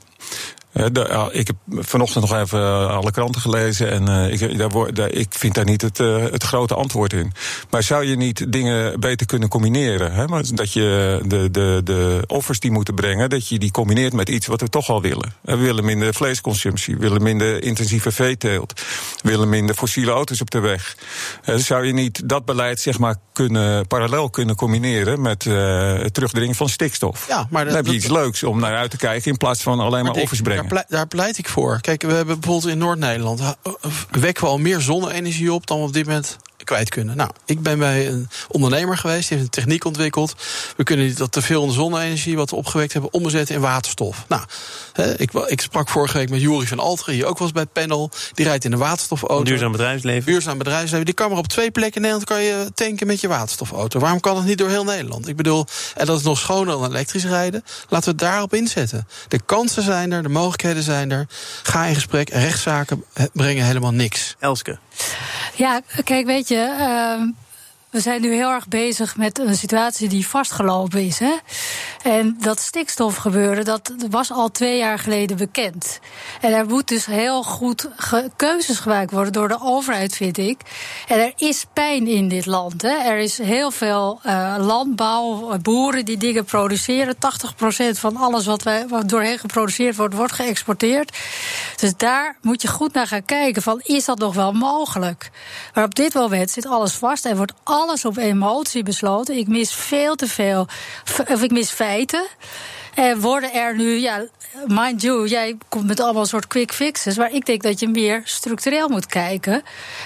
ik 1.31 1.47
heb 1.47 1.55
vanochtend 1.69 2.29
nog 2.29 2.39
even 2.39 2.59
eh, 2.59 2.95
alle 2.95 3.11
kranten 3.11 3.41
gelezen 3.41 3.91
en 3.91 4.09
uh, 4.09 4.41
ik, 4.41 4.57
daar, 4.57 4.93
daar, 4.93 5.11
ik 5.11 5.27
vind 5.29 5.55
daar 5.55 5.65
niet 5.65 5.81
het, 5.81 5.99
uh, 5.99 6.23
het 6.23 6.43
grote 6.43 6.75
antwoord 6.75 7.13
in. 7.13 7.31
Maar 7.69 7.83
zou 7.83 8.05
je 8.05 8.15
niet 8.15 8.51
dingen 8.51 8.99
beter 8.99 9.25
kunnen 9.25 9.49
combineren? 9.49 10.13
Hè? 10.13 10.27
Maar 10.27 10.43
dat 10.53 10.73
je 10.73 11.19
de, 11.25 11.51
de, 11.51 11.81
de 11.83 12.23
offers 12.27 12.59
die 12.59 12.71
moeten 12.71 12.95
brengen, 12.95 13.29
dat 13.29 13.47
je 13.47 13.59
die 13.59 13.71
combineert 13.71 14.13
met 14.13 14.29
iets 14.29 14.47
wat 14.47 14.61
we 14.61 14.69
toch 14.69 14.89
al 14.89 15.01
willen. 15.01 15.33
We 15.41 15.55
willen 15.55 15.85
minder 15.85 16.13
vleesconsumptie, 16.13 16.95
we 16.95 17.01
willen 17.01 17.23
minder 17.23 17.63
intensieve 17.63 18.11
veeteelt, 18.11 18.81
we 19.21 19.29
willen 19.29 19.49
minder 19.49 19.75
fossiele 19.75 20.11
auto's 20.11 20.41
op 20.41 20.51
de 20.51 20.59
weg. 20.59 20.95
zou 21.43 21.85
je 21.85 21.93
niet 21.93 22.29
dat 22.29 22.45
beleid 22.45 22.79
zeg 22.79 22.99
maar 22.99 23.15
kunnen, 23.33 23.87
parallel 23.87 24.29
kunnen 24.29 24.55
combineren 24.55 25.21
met 25.21 25.43
het 25.43 26.13
terugdringen 26.13 26.55
van 26.55 26.69
stikstof? 26.69 27.27
Ja, 27.27 27.47
maar 27.49 27.63
dat, 27.63 27.73
dan 27.73 27.83
heb 27.83 27.91
je 27.91 27.99
iets 27.99 28.07
leuks 28.07 28.43
om 28.43 28.59
naar 28.59 28.75
uit 28.75 28.91
te 28.91 28.97
kijken 28.97 29.31
in 29.31 29.37
plaats 29.37 29.63
van 29.63 29.79
alleen 29.79 30.03
maar 30.03 30.13
offers 30.13 30.41
brengen 30.41 30.66
daar, 30.87 31.07
pleit, 31.07 31.37
ik 31.37 31.49
voor. 31.49 31.81
Kijk, 31.81 32.01
we 32.01 32.13
hebben 32.13 32.39
bijvoorbeeld 32.39 32.71
in 32.73 32.77
Noord-Nederland... 32.77 33.41
wekken 34.11 34.43
we 34.43 34.49
al 34.49 34.57
meer 34.57 34.79
zonne-energie 34.79 35.53
op 35.53 35.67
dan 35.67 35.79
we 35.79 35.83
op 35.85 35.93
dit 35.93 36.05
moment 36.05 36.37
kwijt 36.63 36.89
kunnen. 36.89 37.17
Nou, 37.17 37.29
ik 37.45 37.61
ben 37.61 37.79
bij 37.79 38.07
een 38.07 38.29
ondernemer 38.47 38.97
geweest, 38.97 39.27
die 39.27 39.37
heeft 39.37 39.49
een 39.49 39.61
techniek 39.63 39.85
ontwikkeld. 39.85 40.35
We 40.77 40.83
kunnen 40.83 41.15
dat 41.15 41.31
te 41.31 41.41
veel 41.41 41.69
zonne-energie 41.69 42.35
wat 42.35 42.49
we 42.49 42.55
opgewekt 42.55 42.93
hebben 42.93 43.13
omzetten 43.13 43.55
in 43.55 43.61
waterstof. 43.61 44.25
Nou, 44.27 44.43
ik, 45.17 45.33
ik 45.33 45.61
sprak 45.61 45.89
vorige 45.89 46.17
week 46.17 46.29
met 46.29 46.41
Juri 46.41 46.67
van 46.67 46.79
Alteren, 46.79 47.13
die 47.13 47.25
ook 47.25 47.37
was 47.37 47.51
bij 47.51 47.61
het 47.61 47.73
panel. 47.73 48.11
Die 48.33 48.45
rijdt 48.45 48.65
in 48.65 48.71
een 48.71 48.79
waterstofauto. 48.79 49.43
Duurzaam 49.43 49.71
bedrijfsleven. 49.71 50.31
Duurzaam 50.31 50.57
bedrijfsleven. 50.57 51.05
Die 51.05 51.13
kan 51.13 51.29
maar 51.29 51.37
op 51.37 51.47
twee 51.47 51.71
plekken 51.71 51.95
in 51.95 52.01
Nederland 52.01 52.29
kan 52.29 52.43
je 52.43 52.71
tanken 52.73 53.07
met 53.07 53.21
je 53.21 53.27
waterstofauto. 53.27 53.99
Waarom 53.99 54.19
kan 54.19 54.35
dat 54.35 54.43
niet 54.43 54.57
door 54.57 54.69
heel 54.69 54.83
Nederland? 54.83 55.27
Ik 55.27 55.35
bedoel, 55.35 55.65
en 55.95 56.05
dat 56.05 56.17
is 56.17 56.23
nog 56.23 56.39
schoner 56.39 56.73
dan 56.79 56.85
elektrisch 56.85 57.25
rijden. 57.25 57.63
Laten 57.89 58.05
we 58.05 58.23
het 58.23 58.31
daarop 58.31 58.53
inzetten. 58.53 59.07
De 59.27 59.39
kansen 59.45 59.83
zijn 59.83 60.11
er, 60.11 60.23
de 60.23 60.29
mogelijkheden 60.29 60.83
zijn 60.83 61.11
er. 61.11 61.27
Ga 61.63 61.85
in 61.85 61.95
gesprek. 61.95 62.29
Rechtszaken 62.29 63.03
brengen 63.33 63.65
helemaal 63.65 63.91
niks. 63.91 64.35
Elske. 64.39 64.77
Ja, 65.55 65.81
kijk, 66.03 66.25
weet 66.25 66.47
je. 66.47 66.75
Uh, 66.79 67.27
we 67.89 67.99
zijn 67.99 68.21
nu 68.21 68.33
heel 68.33 68.51
erg 68.51 68.67
bezig 68.67 69.17
met 69.17 69.39
een 69.39 69.55
situatie 69.55 70.09
die 70.09 70.27
vastgelopen 70.27 71.05
is. 71.05 71.19
Hè? 71.19 71.35
En 72.03 72.37
dat 72.39 72.59
stikstofgebeuren, 72.59 73.65
dat 73.65 73.93
was 74.09 74.31
al 74.31 74.51
twee 74.51 74.77
jaar 74.77 74.99
geleden 74.99 75.37
bekend. 75.37 75.99
En 76.41 76.53
er 76.53 76.65
moet 76.65 76.87
dus 76.87 77.05
heel 77.05 77.43
goed 77.43 77.89
keuzes 78.35 78.79
gemaakt 78.79 79.11
worden 79.11 79.33
door 79.33 79.47
de 79.47 79.59
overheid, 79.61 80.15
vind 80.15 80.37
ik. 80.37 80.61
En 81.07 81.19
er 81.19 81.33
is 81.35 81.65
pijn 81.73 82.07
in 82.07 82.27
dit 82.27 82.45
land. 82.45 82.81
Hè? 82.81 82.97
Er 82.97 83.17
is 83.17 83.37
heel 83.37 83.71
veel 83.71 84.19
uh, 84.25 84.55
landbouw, 84.59 85.57
boeren 85.57 86.05
die 86.05 86.17
dingen 86.17 86.45
produceren. 86.45 87.15
80% 87.15 87.17
van 87.91 88.17
alles 88.17 88.45
wat, 88.45 88.63
wij, 88.63 88.87
wat 88.87 89.09
doorheen 89.09 89.39
geproduceerd 89.39 89.95
wordt, 89.95 90.13
wordt 90.15 90.33
geëxporteerd. 90.33 91.17
Dus 91.75 91.93
daar 91.97 92.37
moet 92.41 92.61
je 92.61 92.67
goed 92.67 92.93
naar 92.93 93.07
gaan 93.07 93.25
kijken: 93.25 93.61
van, 93.61 93.81
is 93.83 94.05
dat 94.05 94.19
nog 94.19 94.35
wel 94.35 94.51
mogelijk? 94.51 95.29
Maar 95.73 95.83
op 95.83 95.95
dit 95.95 96.13
moment 96.13 96.51
zit 96.51 96.65
alles 96.65 96.93
vast 96.93 97.25
en 97.25 97.37
wordt 97.37 97.53
alles 97.63 97.76
op 97.85 98.17
emotie 98.17 98.83
besloten. 98.83 99.37
Ik 99.37 99.47
mis 99.47 99.73
veel 99.73 100.15
te 100.15 100.27
veel, 100.27 100.67
of 101.31 101.41
ik 101.41 101.51
mis 101.51 101.69
feiten. 101.69 102.27
En 102.93 103.19
worden 103.19 103.53
er 103.53 103.75
nu, 103.75 103.99
ja, 103.99 104.25
mind 104.65 105.01
you, 105.01 105.27
jij 105.27 105.57
komt 105.69 105.85
met 105.85 105.99
allemaal 105.99 106.25
soort 106.25 106.47
quick 106.47 106.73
fixes. 106.73 107.17
Maar 107.17 107.31
ik 107.31 107.45
denk 107.45 107.63
dat 107.63 107.79
je 107.79 107.87
meer 107.87 108.21
structureel 108.23 108.89
moet 108.89 109.05
kijken. 109.05 109.63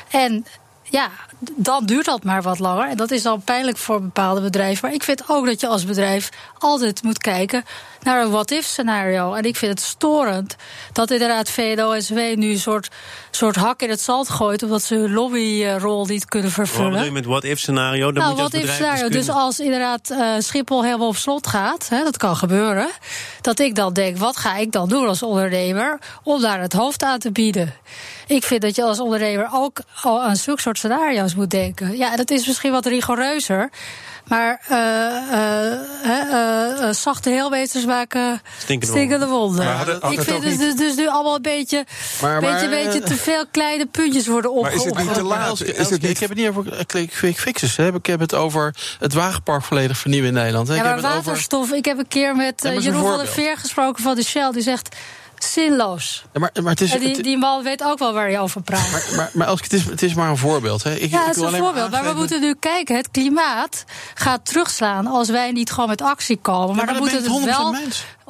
En 0.09 0.45
ja, 0.83 1.09
dan 1.55 1.85
duurt 1.85 2.05
dat 2.05 2.23
maar 2.23 2.41
wat 2.41 2.59
langer. 2.59 2.89
En 2.89 2.97
dat 2.97 3.11
is 3.11 3.21
dan 3.21 3.41
pijnlijk 3.41 3.77
voor 3.77 4.01
bepaalde 4.01 4.41
bedrijven. 4.41 4.79
Maar 4.85 4.93
ik 4.93 5.03
vind 5.03 5.23
ook 5.27 5.45
dat 5.45 5.59
je 5.59 5.67
als 5.67 5.85
bedrijf 5.85 6.29
altijd 6.57 7.03
moet 7.03 7.17
kijken 7.17 7.63
naar 8.03 8.21
een 8.21 8.31
what-if 8.31 8.65
scenario. 8.65 9.33
En 9.33 9.43
ik 9.43 9.55
vind 9.55 9.71
het 9.71 9.87
storend 9.87 10.55
dat 10.93 11.11
inderdaad 11.11 11.49
VNO-NCW 11.49 12.35
nu 12.35 12.51
een 12.51 12.59
soort, 12.59 12.89
soort 13.31 13.55
hak 13.55 13.81
in 13.81 13.89
het 13.89 14.01
zand 14.01 14.29
gooit... 14.29 14.63
omdat 14.63 14.83
ze 14.83 14.95
hun 14.95 15.13
lobbyrol 15.13 16.05
niet 16.05 16.25
kunnen 16.25 16.51
vervullen. 16.51 16.91
Wat 16.91 17.05
je 17.05 17.11
met 17.11 17.25
what-if 17.25 17.59
scenario? 17.59 18.11
Dan 18.11 18.23
nou, 18.23 18.35
what-if 18.35 18.61
dus 18.61 18.73
scenario. 18.73 19.09
Dus, 19.09 19.29
als 19.29 19.59
inderdaad 19.59 20.09
uh, 20.11 20.33
Schiphol 20.39 20.83
helemaal 20.83 21.07
op 21.07 21.15
slot 21.15 21.47
gaat, 21.47 21.89
hè, 21.89 22.03
dat 22.03 22.17
kan 22.17 22.35
gebeuren... 22.35 22.89
dat 23.41 23.59
ik 23.59 23.75
dan 23.75 23.93
denk, 23.93 24.17
wat 24.17 24.37
ga 24.37 24.55
ik 24.55 24.71
dan 24.71 24.89
doen 24.89 25.07
als 25.07 25.23
ondernemer... 25.23 25.99
om 26.23 26.41
daar 26.41 26.61
het 26.61 26.73
hoofd 26.73 27.03
aan 27.03 27.19
te 27.19 27.31
bieden? 27.31 27.73
Ik 28.35 28.43
vind 28.43 28.61
dat 28.61 28.75
je 28.75 28.83
als 28.83 28.99
ondernemer 28.99 29.49
ook 29.51 29.79
al 30.01 30.21
aan 30.21 30.35
zulke 30.35 30.61
soort 30.61 30.77
scenario's 30.77 31.35
moet 31.35 31.49
denken. 31.49 31.97
Ja, 31.97 32.15
dat 32.15 32.31
is 32.31 32.47
misschien 32.47 32.71
wat 32.71 32.85
rigoureuzer... 32.85 33.69
Maar 34.27 34.61
uh, 34.71 34.77
uh, 36.05 36.81
uh, 36.81 36.93
zachte 36.93 37.29
heelweters 37.29 37.85
maken 37.85 38.41
stinkende, 38.57 39.27
wonden. 39.27 39.79
ik 40.09 40.21
vind 40.21 40.43
het 40.43 40.59
dus, 40.59 40.75
dus, 40.75 40.95
nu 40.95 41.07
allemaal 41.07 41.35
een 41.35 41.41
beetje, 41.41 41.85
maar, 42.21 42.41
maar, 42.41 42.51
beetje, 42.51 42.69
beetje 42.69 42.99
te 42.99 43.15
veel 43.15 43.45
kleine 43.51 43.85
puntjes 43.85 44.27
worden 44.27 44.51
opgeofferd. 44.51 44.93
Maar 44.93 45.01
is 45.01 45.07
het 45.07 45.17
niet 45.17 45.23
te 45.23 45.29
laat? 45.29 45.61
Is 45.61 45.89
het 45.89 46.01
niet... 46.01 46.11
Ik 46.11 46.17
heb 46.17 46.29
het 46.29 46.37
niet 46.37 46.47
over 46.47 46.85
quick 46.85 47.39
fixes. 47.39 47.77
Hè. 47.77 47.93
Ik 47.93 48.05
heb 48.05 48.19
het 48.19 48.35
over 48.35 48.75
het 48.99 49.13
wagenpark 49.13 49.63
volledig 49.63 49.97
vernieuwen 49.97 50.27
in 50.27 50.33
Nederland. 50.35 50.67
Hè. 50.67 50.75
Ja, 50.75 50.83
maar 50.83 51.01
waterstof. 51.01 51.71
ik 51.71 51.85
heb 51.85 51.97
een 51.97 52.07
keer 52.07 52.35
met 52.35 52.61
Jeroen 52.79 53.03
van 53.03 53.17
der 53.17 53.27
Veer 53.27 53.57
gesproken 53.57 54.03
van 54.03 54.15
de 54.15 54.23
Shell. 54.23 54.51
Die 54.51 54.61
zegt 54.61 54.95
zinloos. 55.43 56.23
Ja, 56.33 56.39
maar, 56.39 56.51
maar 56.61 56.71
het 56.71 56.81
is, 56.81 56.91
die, 56.91 57.23
die 57.23 57.37
man 57.37 57.63
weet 57.63 57.83
ook 57.83 57.99
wel 57.99 58.13
waar 58.13 58.31
je 58.31 58.39
over 58.39 58.61
praat. 58.61 58.91
Maar, 58.91 59.03
maar, 59.15 59.29
maar 59.33 59.47
Elske, 59.47 59.63
het 59.63 59.73
is, 59.73 59.85
het 59.85 60.01
is 60.01 60.13
maar 60.13 60.29
een 60.29 60.37
voorbeeld. 60.37 60.83
Hè. 60.83 60.95
Ik, 60.95 61.11
ja, 61.11 61.25
het 61.25 61.35
is 61.35 61.41
een 61.41 61.55
voorbeeld. 61.55 61.91
Maar, 61.91 62.03
we 62.03 62.13
moeten 62.13 62.41
nu 62.41 62.55
kijken. 62.59 62.95
Het 62.95 63.11
klimaat 63.11 63.83
gaat 64.13 64.45
terugslaan 64.45 65.07
als 65.07 65.29
wij 65.29 65.51
niet 65.51 65.71
gewoon 65.71 65.89
met 65.89 66.01
actie 66.01 66.37
komen. 66.37 66.75
Maar, 66.75 66.85
dan 66.85 66.97
moet 66.97 67.11
het 67.11 67.45
wel 67.45 67.75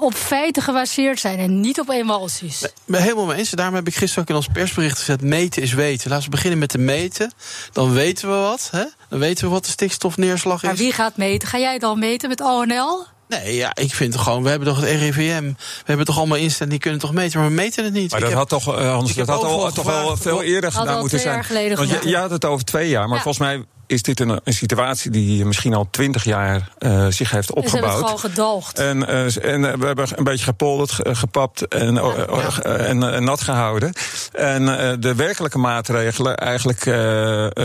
op 0.02 0.14
feiten 0.14 0.64
gebaseerd 0.64 1.20
zijn 1.20 1.40
en 1.40 1.60
niet 1.60 1.80
op 1.80 1.90
emoties. 1.90 2.68
Helemaal 2.92 3.26
mee 3.26 3.38
eens. 3.38 3.50
Daarom 3.50 3.76
heb 3.76 3.88
ik 3.88 3.96
gisteren 3.96 4.24
ook 4.24 4.30
in 4.30 4.36
ons 4.36 4.48
persbericht 4.54 4.98
gezet... 4.98 5.22
meten 5.22 5.62
is 5.62 5.74
weten. 5.74 6.10
Laten 6.10 6.26
we 6.26 6.32
beginnen 6.32 6.60
met 6.60 6.70
te 6.70 6.78
meten. 6.78 7.32
Dan 7.72 7.94
weten 7.94 8.30
we 8.30 8.36
wat. 8.36 8.68
Hè? 8.72 8.84
Dan 9.10 9.20
weten 9.20 9.46
we 9.46 9.52
wat 9.52 9.66
de 9.66 9.72
stikstofneerslag 9.72 10.62
is. 10.62 10.68
Maar 10.68 10.78
wie 10.78 10.94
gaat 10.94 11.18
meten? 11.18 11.48
Ga 11.48 11.58
jij 11.58 11.80
dan 11.80 12.00
meten 12.00 12.30
met 12.30 12.42
ONL? 12.42 13.06
Nee, 13.40 13.56
ja, 13.56 13.76
ik 13.76 13.94
vind 13.96 14.14
het 14.14 14.22
gewoon, 14.22 14.44
we 14.44 14.50
hebben 14.50 14.68
toch 14.68 14.82
het 14.82 14.90
RIVM, 14.90 15.44
we 15.58 15.84
hebben 15.86 16.06
toch 16.06 16.18
allemaal 16.18 16.38
instellingen 16.38 16.70
die 16.70 16.80
kunnen 16.80 17.00
toch 17.00 17.14
meten, 17.14 17.40
maar 17.40 17.50
we 17.50 17.56
meten 17.56 17.84
het 17.84 17.94
niet. 17.94 18.12
Maar 18.12 18.20
dat 18.20 18.32
had 18.32 18.50
toch, 18.50 18.80
uh, 18.80 18.92
Hans, 18.92 19.14
dat 19.14 19.28
had 19.28 19.44
al, 19.44 19.72
toch 19.72 19.88
al 19.88 20.18
veel 20.18 20.44
eerder 20.44 20.72
gedaan 20.72 21.00
moeten 21.00 21.20
zijn. 21.20 21.46
Want 21.76 21.90
je, 21.90 22.00
je, 22.04 22.18
had 22.18 22.30
het 22.30 22.46
over 22.46 22.66
twee 22.66 22.90
jaar, 22.90 23.08
maar 23.08 23.22
volgens 23.22 23.48
mij 23.48 23.66
is 23.92 24.02
dit 24.02 24.20
een, 24.20 24.40
een 24.44 24.54
situatie 24.54 25.12
die 25.12 25.46
misschien 25.46 25.74
al 25.74 25.88
twintig 25.92 26.24
jaar 26.24 26.70
uh, 26.80 27.06
zich 27.10 27.32
heeft 27.32 27.54
opgebouwd. 27.54 27.92
Ze 27.92 27.98
hebben 27.98 28.12
het 28.12 28.20
gedoogd. 28.20 28.80
En, 28.80 28.98
uh, 28.98 29.46
en 29.54 29.80
we 29.80 29.86
hebben 29.86 30.08
een 30.16 30.24
beetje 30.24 30.46
gepolderd, 30.46 31.00
gepapt 31.04 31.68
en, 31.68 31.94
ja. 31.94 32.62
en, 32.64 33.14
en, 33.14 33.24
nat 33.24 33.42
gehouden. 33.42 33.94
En 34.32 34.66
de 35.00 35.16
werkelijke 35.16 35.58
maatregelen 35.58 36.38
eigenlijk 36.38 36.86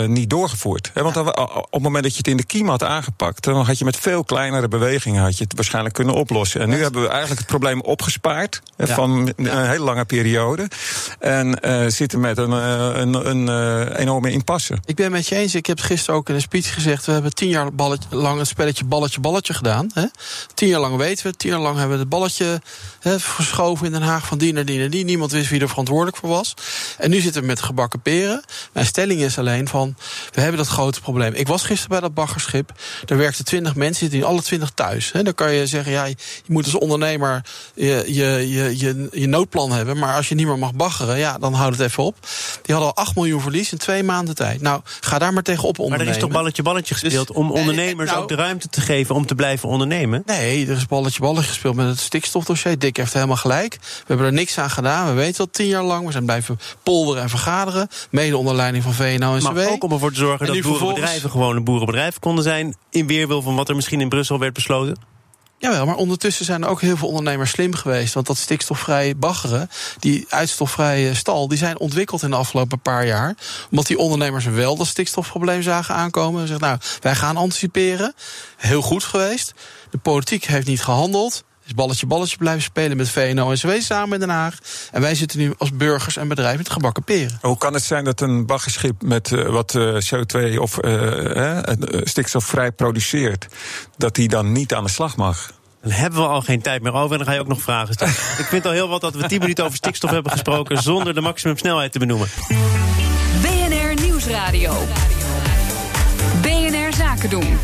niet 0.06 0.30
doorgevoerd. 0.30 0.90
He, 0.95 1.02
want 1.02 1.14
ja. 1.14 1.21
op 1.21 1.66
het 1.71 1.83
moment 1.83 2.02
dat 2.02 2.12
je 2.12 2.18
het 2.18 2.28
in 2.28 2.37
de 2.37 2.45
kiem 2.45 2.68
had 2.68 2.83
aangepakt... 2.83 3.45
dan 3.45 3.64
had 3.64 3.78
je 3.78 3.85
met 3.85 3.97
veel 3.97 4.25
kleinere 4.25 4.68
bewegingen 4.68 5.23
had 5.23 5.38
je 5.38 5.45
het 5.45 5.54
waarschijnlijk 5.54 5.95
kunnen 5.95 6.14
oplossen. 6.14 6.61
En 6.61 6.68
nu 6.68 6.83
hebben 6.83 7.02
we 7.02 7.09
eigenlijk 7.09 7.38
het 7.38 7.49
probleem 7.49 7.80
opgespaard 7.80 8.62
ja. 8.76 8.87
van 8.87 9.33
een 9.37 9.66
hele 9.66 9.85
lange 9.85 10.04
periode. 10.04 10.68
En 11.18 11.59
zitten 11.92 12.21
met 12.21 12.38
een, 12.38 12.50
een, 12.50 13.30
een 13.30 13.92
enorme 13.97 14.30
impasse. 14.30 14.75
Ik 14.85 14.97
ben 14.97 15.11
met 15.11 15.28
je 15.28 15.35
eens. 15.37 15.54
Ik 15.54 15.66
heb 15.66 15.80
gisteren 15.80 16.15
ook 16.16 16.28
in 16.28 16.35
een 16.35 16.40
speech 16.40 16.75
gezegd... 16.75 17.06
we 17.06 17.12
hebben 17.12 17.35
tien 17.35 17.49
jaar 17.49 17.68
lang 18.11 18.38
een 18.38 18.46
spelletje 18.46 18.85
balletje 18.85 19.20
balletje 19.20 19.54
gedaan. 19.54 19.90
Hè? 19.94 20.04
Tien 20.54 20.68
jaar 20.68 20.80
lang 20.80 20.96
weten 20.96 21.26
we, 21.26 21.37
tien 21.37 21.50
jaar 21.50 21.61
lang 21.61 21.76
hebben 21.76 21.94
we 21.94 22.00
het 22.00 22.08
balletje 22.08 22.61
hè, 23.00 23.16
in 23.82 23.92
Den 23.92 24.02
Haag... 24.02 24.26
van 24.26 24.38
die 24.38 24.52
naar 24.52 24.64
die 24.64 24.78
naar 24.78 24.90
die. 24.90 25.04
Niemand 25.04 25.32
wist 25.32 25.50
wie 25.50 25.61
er 25.61 25.68
verantwoordelijk 25.68 26.16
voor 26.16 26.28
was. 26.28 26.54
En 26.99 27.11
nu 27.11 27.20
zitten 27.20 27.40
we 27.40 27.46
met 27.46 27.62
gebakken 27.62 28.00
peren. 28.00 28.42
Mijn 28.73 28.87
stelling 28.87 29.20
is 29.20 29.38
alleen 29.38 29.68
van, 29.68 29.96
we 30.32 30.40
hebben 30.40 30.58
dat 30.58 30.68
grote 30.68 31.00
probleem. 31.00 31.35
Ik 31.35 31.46
was 31.46 31.62
gisteren 31.62 31.90
bij 31.90 32.00
dat 32.00 32.14
baggerschip. 32.14 32.73
Er 33.06 33.16
werkten 33.16 33.44
twintig 33.44 33.75
mensen, 33.75 34.11
zitten 34.11 34.28
alle 34.28 34.42
twintig 34.42 34.70
thuis. 34.75 35.12
Hè? 35.12 35.23
Dan 35.23 35.35
kan 35.35 35.52
je 35.52 35.66
zeggen, 35.66 35.92
ja, 35.92 36.04
je 36.04 36.16
moet 36.46 36.64
als 36.64 36.75
ondernemer 36.75 37.44
je, 37.75 38.04
je, 38.06 38.50
je, 38.50 38.78
je, 38.78 39.08
je 39.12 39.26
noodplan 39.26 39.73
hebben... 39.73 39.99
maar 39.99 40.14
als 40.14 40.28
je 40.28 40.35
niet 40.35 40.46
meer 40.46 40.58
mag 40.58 40.75
baggeren, 40.75 41.18
ja, 41.18 41.38
dan 41.38 41.54
houd 41.54 41.73
het 41.73 41.80
even 41.80 42.04
op. 42.04 42.16
Die 42.62 42.75
hadden 42.75 42.94
al 42.94 43.02
8 43.02 43.14
miljoen 43.14 43.40
verlies 43.40 43.73
in 43.73 43.78
twee 43.78 44.02
maanden 44.02 44.35
tijd. 44.35 44.61
Nou, 44.61 44.80
ga 45.00 45.18
daar 45.18 45.32
maar 45.32 45.42
tegen 45.42 45.64
op 45.68 45.78
ondernemen 46.07 46.15
is 46.15 46.19
toch 46.19 46.31
balletje 46.31 46.63
balletje 46.63 46.95
dus 46.95 47.03
gespeeld 47.03 47.31
om 47.31 47.51
ondernemers 47.51 48.11
nou- 48.11 48.23
ook 48.23 48.29
de 48.29 48.35
ruimte 48.35 48.69
te 48.69 48.81
geven 48.81 49.15
om 49.15 49.27
te 49.27 49.35
blijven 49.35 49.69
ondernemen? 49.69 50.23
Nee, 50.27 50.67
er 50.67 50.77
is 50.77 50.87
balletje 50.87 51.21
balletje 51.21 51.49
gespeeld 51.49 51.75
met 51.75 51.87
het 51.87 51.99
stikstofdossier. 51.99 52.79
Dick 52.79 52.97
heeft 52.97 53.13
helemaal 53.13 53.37
gelijk. 53.37 53.77
We 53.81 54.05
hebben 54.07 54.27
er 54.27 54.33
niks 54.33 54.59
aan 54.59 54.71
gedaan. 54.71 55.07
We 55.07 55.13
weten 55.13 55.41
al 55.41 55.51
tien 55.51 55.67
jaar 55.67 55.83
lang. 55.83 56.07
We 56.07 56.13
zijn 56.13 56.25
blijven 56.25 56.59
polderen 56.83 57.23
en 57.23 57.29
vergaderen. 57.29 57.89
Mede 58.11 58.37
onder 58.37 58.55
leiding 58.55 58.85
van 58.85 58.93
VNO 58.93 59.35
en 59.35 59.41
CW. 59.41 59.55
Maar 59.55 59.69
ook 59.69 59.85
om 59.85 59.93
ervoor 59.93 60.13
te 60.13 60.19
zorgen 60.19 60.47
dat 60.47 60.61
boerenbedrijven 60.61 61.31
gewoon 61.31 61.57
een 61.57 61.65
boerenbedrijf 61.65 62.19
konden 62.19 62.45
zijn. 62.45 62.77
In 62.91 63.07
weerwil 63.07 63.43
van 63.43 63.57
wat 63.57 63.69
er 63.69 63.75
misschien 63.75 64.01
in 64.01 64.09
Brussel 64.09 64.39
werd 64.39 64.53
besloten? 64.53 65.15
Jawel, 65.59 65.87
maar 65.87 65.97
ondertussen 65.97 66.45
zijn 66.45 66.63
er 66.63 66.69
ook 66.69 66.81
heel 66.81 66.97
veel 66.97 67.09
ondernemers 67.09 67.51
slim 67.51 67.75
geweest. 67.75 68.15
Want 68.15 68.27
dat 68.27 68.37
stikstofvrije 68.37 69.15
baggeren, 69.15 69.71
die 69.99 70.27
uitstofvrije 70.29 71.15
stal, 71.15 71.49
die 71.49 71.59
zijn 71.59 71.79
ontwikkeld 71.79 72.23
in 72.23 72.31
de 72.31 72.37
afgelopen 72.37 72.81
paar 72.81 73.07
jaar. 73.07 73.35
Omdat 73.71 73.87
die 73.87 73.99
ondernemers 73.99 74.45
wel 74.45 74.77
dat 74.77 74.87
stikstofprobleem 74.87 75.63
zagen 75.63 75.95
aankomen. 75.95 76.41
En 76.41 76.47
zeggen, 76.47 76.67
nou, 76.67 76.81
wij 77.01 77.15
gaan 77.15 77.37
anticiperen. 77.37 78.15
Heel 78.57 78.83
goed 78.83 79.05
geweest. 79.05 79.55
De 79.91 79.99
politiek 79.99 80.45
heeft 80.45 80.67
niet 80.67 80.83
gehandeld 80.83 81.45
is 81.66 81.75
balletje 81.75 82.06
balletje 82.06 82.37
blijven 82.37 82.62
spelen 82.62 82.96
met 82.96 83.08
VNO 83.08 83.50
en 83.50 83.56
CW 83.56 83.70
samen 83.78 84.14
in 84.14 84.20
Den 84.20 84.28
Haag. 84.28 84.58
En 84.92 85.00
wij 85.00 85.14
zitten 85.14 85.38
nu 85.38 85.54
als 85.58 85.73
burgers 85.73 86.16
en 86.16 86.28
bedrijven 86.28 86.58
met 86.58 86.70
gebakken 86.70 87.02
peren. 87.02 87.38
Hoe 87.40 87.58
kan 87.58 87.75
het 87.75 87.82
zijn 87.82 88.04
dat 88.04 88.20
een 88.20 88.46
baggerschip 88.46 89.02
met 89.02 89.30
uh, 89.30 89.49
wat 89.49 89.75
uh, 89.75 89.94
CO2 89.94 90.58
of 90.58 90.85
uh, 90.85 91.58
stikstofvrij 92.02 92.73
produceert, 92.73 93.46
dat 93.96 94.14
die 94.14 94.28
dan 94.28 94.52
niet 94.52 94.75
aan 94.75 94.85
de 94.85 94.90
slag 94.90 95.16
mag? 95.16 95.52
Dan 95.82 95.90
hebben 95.90 96.20
we 96.20 96.26
al 96.26 96.42
geen 96.42 96.62
tijd 96.62 96.82
meer 96.82 96.92
over 96.92 97.12
en 97.12 97.18
dan 97.18 97.26
ga 97.26 97.32
je 97.32 97.40
ook 97.40 97.49
nog 97.49 97.61
vragen 97.61 97.94
stellen. 97.94 98.14
Ik 98.42 98.46
vind 98.46 98.66
al 98.66 98.73
heel 98.73 98.88
wat 98.88 99.00
dat 99.00 99.14
we 99.14 99.26
10 99.26 99.40
minuten 99.40 99.64
over 99.64 99.76
stikstof 99.76 100.11
hebben 100.11 100.32
gesproken 100.32 100.82
zonder 100.82 101.14
de 101.14 101.20
maximumsnelheid 101.20 101.92
te 101.92 101.99
benoemen. 101.99 102.28
BNR 103.42 104.02
Nieuwsradio. 104.02 104.75
BNR 106.42 106.94
Zaken 106.94 107.30
doen. 107.30 107.58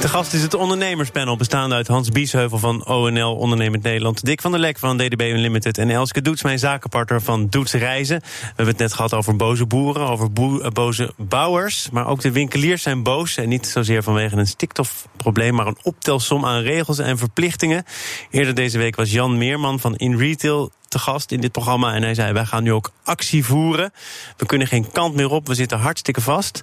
De 0.00 0.08
gast 0.08 0.32
is 0.32 0.42
het 0.42 0.54
ondernemerspanel, 0.54 1.36
bestaande 1.36 1.74
uit 1.74 1.86
Hans 1.86 2.08
Biesheuvel 2.08 2.58
van 2.58 2.86
ONL 2.86 3.36
Ondernemend 3.36 3.82
Nederland, 3.82 4.24
Dick 4.24 4.40
van 4.40 4.50
der 4.50 4.60
Lek 4.60 4.78
van 4.78 4.96
DDB 4.96 5.20
Unlimited 5.20 5.78
en 5.78 5.90
Elske 5.90 6.22
Doets, 6.22 6.42
mijn 6.42 6.58
zakenpartner 6.58 7.22
van 7.22 7.46
Doets 7.48 7.72
Reizen. 7.72 8.20
We 8.20 8.46
hebben 8.46 8.66
het 8.66 8.78
net 8.78 8.92
gehad 8.92 9.14
over 9.14 9.36
boze 9.36 9.66
boeren, 9.66 10.08
over 10.08 10.30
eh, 10.34 10.70
boze 10.70 11.12
bouwers, 11.16 11.90
maar 11.90 12.06
ook 12.06 12.20
de 12.20 12.32
winkeliers 12.32 12.82
zijn 12.82 13.02
boos 13.02 13.36
en 13.36 13.48
niet 13.48 13.66
zozeer 13.66 14.02
vanwege 14.02 14.36
een 14.36 14.46
stikstofprobleem, 14.46 15.54
maar 15.54 15.66
een 15.66 15.78
optelsom 15.82 16.44
aan 16.44 16.60
regels 16.60 16.98
en 16.98 17.18
verplichtingen. 17.18 17.84
Eerder 18.30 18.54
deze 18.54 18.78
week 18.78 18.96
was 18.96 19.12
Jan 19.12 19.38
Meerman 19.38 19.80
van 19.80 19.96
In 19.96 20.18
Retail 20.18 20.70
te 20.88 20.98
gast 20.98 21.32
in 21.32 21.40
dit 21.40 21.52
programma. 21.52 21.94
En 21.94 22.02
hij 22.02 22.14
zei: 22.14 22.32
Wij 22.32 22.44
gaan 22.44 22.62
nu 22.62 22.72
ook 22.72 22.90
actie 23.04 23.44
voeren. 23.44 23.92
We 24.36 24.46
kunnen 24.46 24.66
geen 24.66 24.90
kant 24.92 25.14
meer 25.14 25.30
op. 25.30 25.46
We 25.46 25.54
zitten 25.54 25.78
hartstikke 25.78 26.20
vast. 26.20 26.60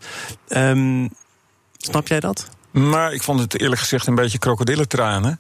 Um, 0.50 1.10
snap 1.78 2.08
jij 2.08 2.20
dat? 2.20 2.56
Maar 2.78 3.14
ik 3.14 3.24
vond 3.24 3.40
het 3.40 3.60
eerlijk 3.60 3.82
gezegd 3.82 4.08
een 4.08 4.16
beetje 4.16 4.38
krokodillentranen. 4.38 5.40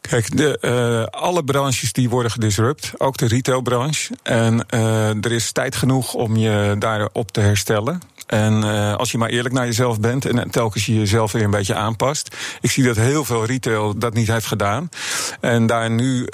Kijk, 0.00 0.36
de, 0.36 0.58
uh, 0.60 1.20
alle 1.20 1.44
branches 1.44 1.92
die 1.92 2.10
worden 2.10 2.30
gedisrupt, 2.30 2.92
ook 2.98 3.16
de 3.16 3.26
retailbranche. 3.26 4.14
En 4.22 4.66
uh, 4.74 5.24
er 5.24 5.32
is 5.32 5.52
tijd 5.52 5.76
genoeg 5.76 6.14
om 6.14 6.36
je 6.36 6.76
daarop 6.78 7.32
te 7.32 7.40
herstellen. 7.40 8.00
En 8.32 8.64
uh, 8.64 8.94
als 8.94 9.10
je 9.10 9.18
maar 9.18 9.28
eerlijk 9.28 9.54
naar 9.54 9.66
jezelf 9.66 10.00
bent 10.00 10.26
en 10.26 10.50
telkens 10.50 10.86
je 10.86 10.94
jezelf 10.94 11.32
weer 11.32 11.42
een 11.42 11.50
beetje 11.50 11.74
aanpast. 11.74 12.36
Ik 12.60 12.70
zie 12.70 12.84
dat 12.84 12.96
heel 12.96 13.24
veel 13.24 13.44
retail 13.44 13.98
dat 13.98 14.14
niet 14.14 14.28
heeft 14.28 14.46
gedaan. 14.46 14.88
En 15.40 15.66
daar 15.66 15.90
nu 15.90 16.20
uh, 16.20 16.28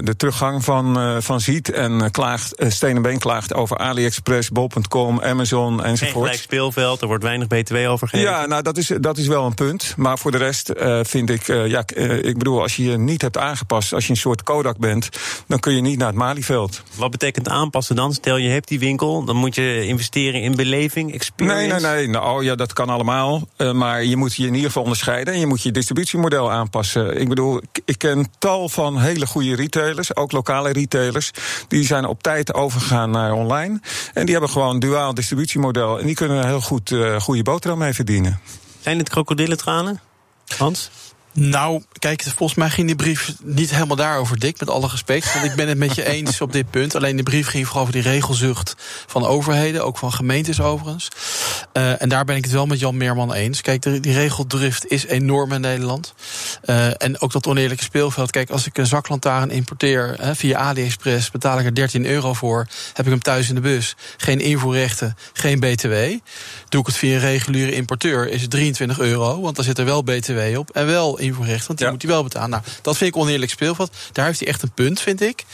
de 0.00 0.14
teruggang 0.16 0.64
van, 0.64 0.98
uh, 0.98 1.16
van 1.20 1.40
ziet. 1.40 1.70
En 1.70 2.10
klaagt, 2.10 2.54
Steen 2.58 2.96
en 2.96 3.02
Been 3.02 3.18
klaagt 3.18 3.54
over 3.54 3.76
AliExpress, 3.76 4.50
Bol.com, 4.50 5.20
Amazon 5.20 5.84
enzovoort. 5.84 5.98
Geen 5.98 6.22
gelijk 6.22 6.40
speelveld, 6.40 7.00
er 7.00 7.06
wordt 7.06 7.22
weinig 7.24 7.46
BTW 7.46 7.76
overgegeven. 7.76 8.30
Ja, 8.30 8.46
nou 8.46 8.62
dat 8.62 8.76
is, 8.76 8.92
dat 9.00 9.18
is 9.18 9.26
wel 9.26 9.46
een 9.46 9.54
punt. 9.54 9.94
Maar 9.96 10.18
voor 10.18 10.30
de 10.30 10.38
rest 10.38 10.72
vind 11.02 11.30
ik, 11.30 11.46
ja, 11.46 11.84
ik 12.22 12.38
bedoel, 12.38 12.62
als 12.62 12.76
je 12.76 12.84
je 12.84 12.98
niet 12.98 13.22
hebt 13.22 13.36
aangepast, 13.36 13.92
als 13.92 14.04
je 14.04 14.10
een 14.10 14.16
soort 14.16 14.42
Kodak 14.42 14.78
bent, 14.78 15.08
dan 15.46 15.58
kun 15.60 15.74
je 15.74 15.80
niet 15.80 15.98
naar 15.98 16.08
het 16.08 16.16
Malieveld. 16.16 16.82
Wat 16.94 17.10
betekent 17.10 17.48
aanpassen 17.48 17.96
dan? 17.96 18.12
Stel 18.14 18.36
je 18.36 18.48
hebt 18.48 18.68
die 18.68 18.78
winkel, 18.78 19.24
dan 19.24 19.36
moet 19.36 19.54
je 19.54 19.86
investeren 19.86 20.42
in 20.42 20.56
beleving, 20.56 21.12
Nee, 21.46 21.66
nee, 21.66 21.80
nee. 21.80 22.08
Nou, 22.08 22.44
ja, 22.44 22.54
dat 22.54 22.72
kan 22.72 22.88
allemaal. 22.88 23.48
Uh, 23.56 23.72
maar 23.72 24.04
je 24.04 24.16
moet 24.16 24.34
je 24.34 24.46
in 24.46 24.54
ieder 24.54 24.66
geval 24.66 24.82
onderscheiden. 24.82 25.34
En 25.34 25.40
je 25.40 25.46
moet 25.46 25.62
je 25.62 25.70
distributiemodel 25.70 26.50
aanpassen. 26.50 27.20
Ik 27.20 27.28
bedoel, 27.28 27.62
ik 27.84 27.98
ken 27.98 28.26
tal 28.38 28.68
van 28.68 28.98
hele 28.98 29.26
goede 29.26 29.54
retailers, 29.54 30.16
ook 30.16 30.32
lokale 30.32 30.72
retailers. 30.72 31.30
Die 31.68 31.84
zijn 31.84 32.04
op 32.04 32.22
tijd 32.22 32.54
overgegaan 32.54 33.10
naar 33.10 33.32
online. 33.32 33.80
En 34.14 34.22
die 34.22 34.32
hebben 34.32 34.50
gewoon 34.50 34.74
een 34.74 34.80
duaal 34.80 35.14
distributiemodel. 35.14 35.98
En 35.98 36.06
die 36.06 36.14
kunnen 36.14 36.46
heel 36.46 36.60
goed 36.60 36.90
uh, 36.90 37.20
goede 37.20 37.42
boterham 37.42 37.78
mee 37.78 37.94
verdienen. 37.94 38.40
Zijn 38.80 38.98
het 38.98 39.08
krokodillentranen, 39.08 40.00
Hans? 40.56 40.90
Nou, 41.40 41.82
kijk, 41.98 42.22
volgens 42.22 42.58
mij 42.58 42.70
ging 42.70 42.86
die 42.86 42.96
brief 42.96 43.32
niet 43.42 43.70
helemaal 43.70 43.96
daarover, 43.96 44.38
Dick, 44.38 44.60
met 44.60 44.70
alle 44.70 44.88
respect. 44.88 45.32
Want 45.32 45.44
ik 45.44 45.54
ben 45.54 45.68
het 45.68 45.78
met 45.78 45.94
je 45.94 46.04
eens 46.14 46.40
op 46.40 46.52
dit 46.52 46.70
punt. 46.70 46.94
Alleen 46.94 47.16
de 47.16 47.22
brief 47.22 47.48
ging 47.48 47.64
vooral 47.64 47.82
over 47.82 47.94
die 47.94 48.02
regelzucht 48.02 48.74
van 49.06 49.26
overheden, 49.26 49.84
ook 49.84 49.98
van 49.98 50.12
gemeentes 50.12 50.60
overigens. 50.60 51.08
Uh, 51.72 52.02
en 52.02 52.08
daar 52.08 52.24
ben 52.24 52.36
ik 52.36 52.44
het 52.44 52.52
wel 52.52 52.66
met 52.66 52.78
Jan 52.78 52.96
Meerman 52.96 53.32
eens. 53.32 53.60
Kijk, 53.60 54.02
die 54.02 54.12
regeldrift 54.12 54.86
is 54.86 55.06
enorm 55.06 55.52
in 55.52 55.60
Nederland. 55.60 56.14
Uh, 56.64 57.02
en 57.02 57.20
ook 57.20 57.32
dat 57.32 57.46
oneerlijke 57.46 57.84
speelveld. 57.84 58.30
Kijk, 58.30 58.50
als 58.50 58.66
ik 58.66 58.78
een 58.78 58.86
zaklantaarn 58.86 59.50
importeer 59.50 60.16
hè, 60.20 60.34
via 60.34 60.58
AliExpress, 60.58 61.30
betaal 61.30 61.58
ik 61.58 61.64
er 61.64 61.74
13 61.74 62.06
euro 62.06 62.34
voor. 62.34 62.66
Heb 62.92 63.04
ik 63.04 63.12
hem 63.12 63.22
thuis 63.22 63.48
in 63.48 63.54
de 63.54 63.60
bus. 63.60 63.96
Geen 64.16 64.40
invoerrechten, 64.40 65.16
geen 65.32 65.60
BTW. 65.60 65.94
Doe 66.68 66.80
ik 66.80 66.86
het 66.86 66.96
via 66.96 67.14
een 67.14 67.20
reguliere 67.20 67.72
importeur, 67.72 68.28
is 68.28 68.40
het 68.40 68.50
23 68.50 68.98
euro. 68.98 69.40
Want 69.40 69.56
dan 69.56 69.64
zit 69.64 69.78
er 69.78 69.84
wel 69.84 70.04
BTW 70.04 70.58
op 70.58 70.70
en 70.70 70.86
wel 70.86 71.18
invoerrecht, 71.28 71.66
want 71.66 71.78
die 71.78 71.86
ja. 71.86 71.92
moet 71.92 72.02
hij 72.02 72.10
wel 72.10 72.22
betalen. 72.22 72.50
Nou, 72.50 72.62
dat 72.82 72.96
vind 72.96 73.14
ik 73.14 73.20
oneerlijk 73.20 73.50
speelveld. 73.50 73.96
Daar 74.12 74.26
heeft 74.26 74.38
hij 74.38 74.48
echt 74.48 74.62
een 74.62 74.72
punt, 74.72 75.00
vind 75.00 75.20
ik. 75.20 75.44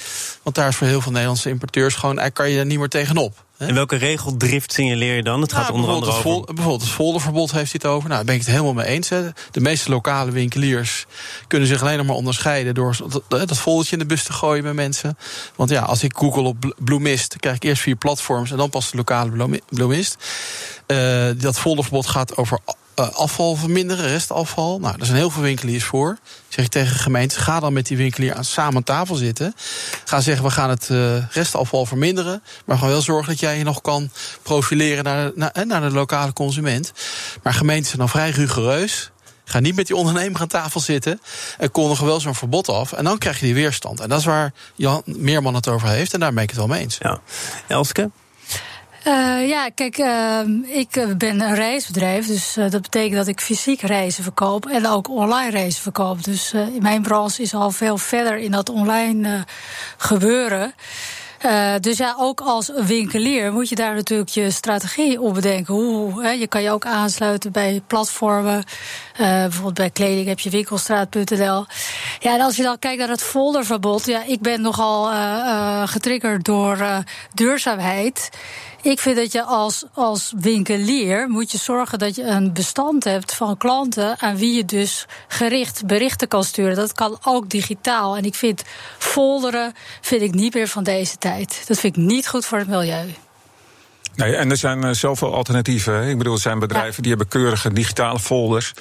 Want 0.43 0.57
daar 0.57 0.69
is 0.69 0.77
voor 0.77 0.87
heel 0.87 1.01
veel 1.01 1.13
Nederlandse 1.13 1.49
importeurs 1.49 1.95
gewoon, 1.95 2.17
daar 2.17 2.33
kan 2.33 2.51
je 2.51 2.59
er 2.59 2.67
niet 2.67 2.79
meer 2.79 2.89
tegenop. 2.89 3.45
En 3.57 3.75
welke 3.75 3.97
regeldrift 3.97 4.73
signaleer 4.73 5.17
je 5.17 5.23
dan? 5.23 5.41
Het 5.41 5.53
gaat 5.53 5.63
nou, 5.63 5.75
onder 5.75 5.91
andere 5.91 6.13
over... 6.13 6.31
Het 6.31 6.47
bijvoorbeeld 6.47 6.81
het 6.81 6.91
folderverbod 6.91 7.53
heeft 7.53 7.73
hij 7.73 7.81
het 7.83 7.91
over. 7.91 8.09
Nou, 8.09 8.15
daar 8.15 8.25
ben 8.25 8.35
ik 8.35 8.41
het 8.41 8.51
helemaal 8.51 8.73
mee 8.73 8.87
eens. 8.87 9.09
Hè. 9.09 9.29
De 9.51 9.61
meeste 9.61 9.91
lokale 9.91 10.31
winkeliers 10.31 11.07
kunnen 11.47 11.69
zich 11.69 11.81
alleen 11.81 11.97
nog 11.97 12.07
maar 12.07 12.17
onderscheiden... 12.17 12.75
door 12.75 12.97
dat, 13.29 13.49
dat 13.49 13.59
foldertje 13.59 13.93
in 13.93 13.99
de 13.99 14.07
bus 14.07 14.23
te 14.23 14.33
gooien 14.33 14.63
bij 14.63 14.73
mensen. 14.73 15.19
Want 15.55 15.71
ja, 15.71 15.83
als 15.83 16.03
ik 16.03 16.17
google 16.17 16.43
op 16.43 16.75
Bloemist... 16.79 17.37
krijg 17.37 17.57
ik 17.57 17.63
eerst 17.63 17.83
vier 17.83 17.97
platforms 17.97 18.51
en 18.51 18.57
dan 18.57 18.71
pas 18.71 18.91
de 18.91 18.97
lokale 18.97 19.61
Bloemist. 19.69 20.17
Uh, 20.87 21.27
dat 21.37 21.59
folderverbod 21.59 22.07
gaat 22.07 22.37
over 22.37 22.59
uh, 22.97 23.09
afval 23.09 23.57
verminderen, 23.57 24.09
restafval. 24.09 24.81
Nou, 24.81 24.95
er 24.99 25.07
zijn 25.07 25.19
heel 25.19 25.31
veel 25.31 25.43
winkeliers 25.43 25.85
voor. 25.85 26.19
Zeg 26.49 26.65
ik 26.65 26.71
tegen 26.71 26.97
gemeenten, 26.97 27.41
ga 27.41 27.61
dan 27.61 27.73
met 27.73 27.87
die 27.87 27.97
winkelier 27.97 28.35
aan 28.35 28.45
samen 28.45 28.77
aan 28.77 28.83
tafel 28.83 29.15
zitten. 29.15 29.55
Ga 30.05 30.21
zeggen, 30.21 30.45
we 30.45 30.51
gaan 30.51 30.71
het 30.71 30.89
uh, 30.89 31.29
restafval 31.31 31.87
verminderen. 31.87 32.43
Maar 32.65 32.77
gewoon 32.77 32.93
wel 32.93 33.03
zorgen 33.03 33.29
dat 33.29 33.41
jij 33.41 33.59
je 33.59 33.65
nog 33.65 33.81
kan 33.81 34.11
profileren 34.43 35.05
naar, 35.05 35.31
naar, 35.35 35.51
eh, 35.51 35.65
naar 35.65 35.81
de 35.81 35.91
lokale 35.91 36.33
consument. 36.33 36.93
Maar 37.43 37.55
gemeenten 37.55 37.87
zijn 37.87 37.99
dan 37.99 38.09
vrij 38.09 38.31
rigoureus. 38.31 39.11
Ga 39.45 39.61
niet 39.61 39.77
met 39.77 39.87
die 39.87 39.97
ondernemer 39.97 40.41
aan 40.41 40.49
tafel 40.49 40.81
zitten. 40.81 41.21
En 41.59 41.71
kondigen 41.71 42.07
wel 42.07 42.21
zo'n 42.21 42.35
verbod 42.35 42.69
af. 42.69 42.93
En 42.93 43.05
dan 43.05 43.19
krijg 43.19 43.41
je 43.41 43.47
die 43.47 43.55
weerstand. 43.55 44.01
En 44.01 44.09
dat 44.09 44.19
is 44.19 44.25
waar 44.25 44.53
Jan 44.75 45.03
Meerman 45.05 45.55
het 45.55 45.69
over 45.69 45.89
heeft. 45.89 46.13
En 46.13 46.21
daar 46.21 46.33
ben 46.33 46.43
ik 46.43 46.49
het 46.49 46.59
wel 46.59 46.67
mee 46.67 46.81
eens. 46.81 46.99
Ja. 47.01 47.21
Elske? 47.67 48.11
Uh, 49.05 49.49
ja, 49.49 49.69
kijk, 49.75 49.99
uh, 49.99 50.41
ik 50.65 51.17
ben 51.19 51.41
een 51.41 51.55
reisbedrijf. 51.55 52.27
Dus 52.27 52.57
uh, 52.57 52.71
dat 52.71 52.83
betekent 52.83 53.17
dat 53.17 53.27
ik 53.27 53.41
fysiek 53.41 53.81
reizen 53.81 54.23
verkoop 54.23 54.67
en 54.67 54.87
ook 54.87 55.09
online 55.09 55.51
reizen 55.51 55.83
verkoop. 55.83 56.25
Dus 56.25 56.55
mijn 56.81 57.03
branche 57.03 57.43
is 57.43 57.55
al 57.55 57.71
veel 57.71 57.99
verder 57.99 58.37
in 58.37 58.51
dat 58.51 58.69
online 58.69 59.45
gebeuren. 59.97 60.75
Dus 61.81 61.99
ja, 61.99 62.15
ook 62.19 62.41
als 62.41 62.71
winkelier 62.75 63.53
moet 63.53 63.69
je 63.69 63.75
daar 63.75 63.95
natuurlijk 63.95 64.31
je 64.31 64.51
strategie 64.51 65.21
op 65.21 65.35
bedenken. 65.35 65.75
Hoe, 65.75 66.23
hè, 66.23 66.31
je 66.31 66.47
kan 66.47 66.63
je 66.63 66.71
ook 66.71 66.87
aansluiten 66.87 67.53
bij 67.53 67.83
platformen. 67.87 68.65
Bijvoorbeeld 69.17 69.75
bij 69.75 69.91
kleding 69.91 70.27
heb 70.27 70.41
je 70.41 70.51
winkelstraat.nl. 70.51 71.67
Ja, 72.19 72.35
en 72.35 72.41
als 72.41 72.57
je 72.57 72.63
dan 72.63 72.79
kijkt 72.79 72.99
naar 72.99 73.09
het 73.09 73.23
folderverbod. 73.23 74.07
Ja, 74.07 74.23
ik 74.27 74.41
ben 74.41 74.61
nogal 74.61 75.13
uh, 75.13 75.83
getriggerd 75.87 76.45
door 76.45 76.79
duurzaamheid. 77.35 78.31
Ik 78.85 79.01
vind 79.01 79.17
dat 79.17 79.33
je 79.33 79.43
als, 79.43 79.85
als 79.93 80.33
winkelier 80.37 81.29
moet 81.29 81.53
je 81.53 81.59
zorgen 81.59 81.99
dat 81.99 82.15
je 82.15 82.23
een 82.23 82.53
bestand 82.53 83.05
hebt 83.05 83.35
van 83.35 83.57
klanten 83.57 84.21
aan 84.21 84.37
wie 84.37 84.55
je 84.55 84.65
dus 84.65 85.07
gericht 85.29 85.87
berichten 85.87 86.29
kan 86.29 86.45
sturen. 86.45 86.77
Dat 86.77 86.93
kan 86.93 87.19
ook 87.23 87.51
digitaal. 87.51 88.17
En 88.17 88.25
ik 88.25 88.35
vind 88.35 88.63
folderen 88.99 89.73
vind 90.01 90.23
ik 90.23 90.35
niet 90.35 90.55
meer 90.55 90.69
van 90.69 90.85
deze 90.85 91.19
tijd. 91.19 91.63
Dat 91.67 91.79
vind 91.79 91.97
ik 91.97 92.03
niet 92.03 92.29
goed 92.29 92.45
voor 92.45 92.59
het 92.59 92.69
milieu. 92.69 93.15
Nee, 94.17 94.37
en 94.37 94.51
er 94.51 94.57
zijn 94.57 94.85
uh, 94.85 94.91
zoveel 94.91 95.35
alternatieven. 95.35 96.09
Ik 96.09 96.19
bedoel, 96.19 96.35
er 96.35 96.41
zijn 96.41 96.59
bedrijven 96.59 97.03
die 97.03 97.11
hebben 97.11 97.29
keurige 97.29 97.73
digitale 97.73 98.21
folders. 98.21 98.73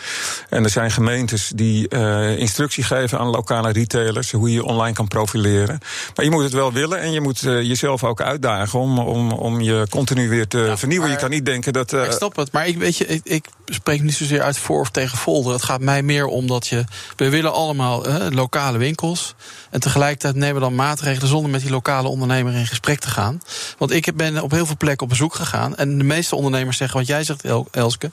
En 0.49 0.63
er 0.63 0.69
zijn 0.69 0.91
gemeentes 0.91 1.51
die 1.55 1.85
uh, 1.89 2.37
instructie 2.37 2.83
geven 2.83 3.19
aan 3.19 3.27
lokale 3.27 3.71
retailers 3.71 4.31
hoe 4.31 4.51
je 4.51 4.63
online 4.63 4.93
kan 4.93 5.07
profileren. 5.07 5.79
Maar 6.15 6.25
je 6.25 6.31
moet 6.31 6.43
het 6.43 6.53
wel 6.53 6.73
willen 6.73 6.99
en 6.99 7.11
je 7.11 7.21
moet 7.21 7.43
uh, 7.43 7.61
jezelf 7.61 8.03
ook 8.03 8.21
uitdagen 8.21 8.79
om, 8.79 8.99
om, 8.99 9.31
om 9.31 9.61
je 9.61 9.87
continu 9.89 10.29
weer 10.29 10.47
te 10.47 10.73
vernieuwen. 10.75 11.09
Je 11.09 11.15
kan 11.15 11.29
niet 11.29 11.45
denken 11.45 11.73
dat. 11.73 11.93
ik 11.93 12.11
snap 12.11 12.35
het, 12.35 12.51
maar 12.51 12.67
ik, 12.67 12.77
weet 12.77 12.97
je, 12.97 13.05
ik, 13.05 13.21
ik, 13.23 13.45
spreek 13.65 14.01
niet 14.01 14.15
zozeer 14.15 14.41
uit 14.41 14.57
voor 14.57 14.79
of 14.79 14.89
tegen 14.89 15.17
folder. 15.17 15.53
Het 15.53 15.63
gaat 15.63 15.81
mij 15.81 16.03
meer 16.03 16.25
om 16.25 16.47
dat 16.47 16.67
je. 16.67 16.83
We 17.15 17.29
willen 17.29 17.53
allemaal 17.53 18.03
lokale 18.29 18.77
winkels. 18.77 19.35
En 19.69 19.79
tegelijkertijd 19.79 20.35
nemen 20.35 20.55
we 20.55 20.61
dan 20.61 20.75
maatregelen 20.75 21.29
zonder 21.29 21.51
met 21.51 21.61
die 21.61 21.69
lokale 21.69 22.07
ondernemer 22.07 22.53
in 22.53 22.67
gesprek 22.67 22.99
te 22.99 23.09
gaan. 23.09 23.41
Want 23.77 23.91
ik 23.91 24.15
ben 24.15 24.41
op 24.41 24.51
heel 24.51 24.65
veel 24.65 24.77
plekken 24.77 25.03
op 25.03 25.09
bezoek 25.09 25.22
gegaan. 25.31 25.75
En 25.75 25.97
de 25.97 26.03
meeste 26.03 26.35
ondernemers 26.35 26.77
zeggen 26.77 26.97
wat 26.97 27.07
jij 27.07 27.23
zegt, 27.23 27.45
Elske. 27.71 28.11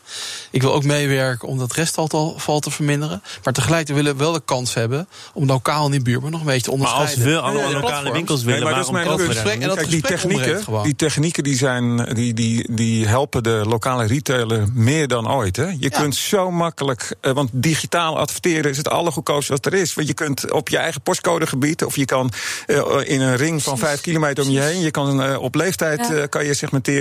Ik 0.51 0.63
wil 0.63 0.73
ook 0.73 0.85
meewerken 0.85 1.49
om 1.49 1.59
dat 1.59 1.73
restafval 1.73 2.61
te 2.61 2.71
verminderen. 2.71 3.23
Maar 3.45 3.53
tegelijkertijd 3.53 3.99
willen 3.99 4.17
we 4.17 4.23
wel 4.23 4.33
de 4.33 4.43
kans 4.45 4.75
hebben 4.75 5.09
om 5.35 5.47
lokaal 5.47 5.85
in 5.85 5.91
die 5.91 6.03
buurt 6.03 6.31
nog 6.31 6.41
een 6.41 6.47
beetje 6.47 6.63
te 6.63 6.71
onderscheiden. 6.71 7.19
Maar 7.19 7.37
als 7.37 7.55
we 7.55 7.61
alle 7.61 7.81
lokale 7.81 8.13
winkels 8.13 8.43
willen, 8.43 8.63
nee, 8.63 8.73
maar 8.73 8.85
waarom 8.93 9.17
dat 9.17 9.37
is 9.37 9.43
mijn 9.43 9.63
en 9.63 9.69
dat 9.69 9.85
die 9.85 10.03
technieken, 10.03 10.65
die 10.83 10.97
technieken 10.97 11.45
die 11.45 11.57
zijn, 11.57 12.15
die, 12.15 12.35
die, 12.35 12.75
die 12.75 13.07
helpen 13.07 13.43
de 13.43 13.63
lokale 13.67 14.07
retailer 14.07 14.69
meer 14.75 15.09
dan 15.09 15.31
ooit. 15.31 15.57
Hè? 15.57 15.67
Je 15.79 15.91
kunt 15.91 16.17
zo 16.17 16.51
makkelijk, 16.51 17.17
eh, 17.21 17.33
want 17.33 17.51
digitaal 17.53 18.19
adverteren 18.19 18.71
is 18.71 18.77
het 18.77 18.89
allergoedkoopste 18.89 19.53
wat 19.53 19.67
er 19.67 19.75
is. 19.75 19.95
Want 19.95 20.07
je 20.09 20.15
kunt 20.15 20.53
op 20.53 20.69
je 20.69 20.77
eigen 20.77 21.01
postcodegebied, 21.01 21.85
of 21.85 21.97
je 21.97 22.05
kan 22.05 22.33
uh, 22.67 22.85
in 23.05 23.21
een 23.21 23.37
ring 23.37 23.63
van 23.63 23.79
vijf 23.79 24.01
kilometer 24.01 24.45
om 24.45 24.51
je 24.51 24.61
heen, 24.61 24.81
je 24.81 24.91
kan 24.91 25.23
uh, 25.23 25.43
op 25.43 25.55
leeftijd 25.55 26.09
ja. 26.09 26.27
kan 26.27 26.45
je 26.45 26.55
segmenteren. 26.55 27.00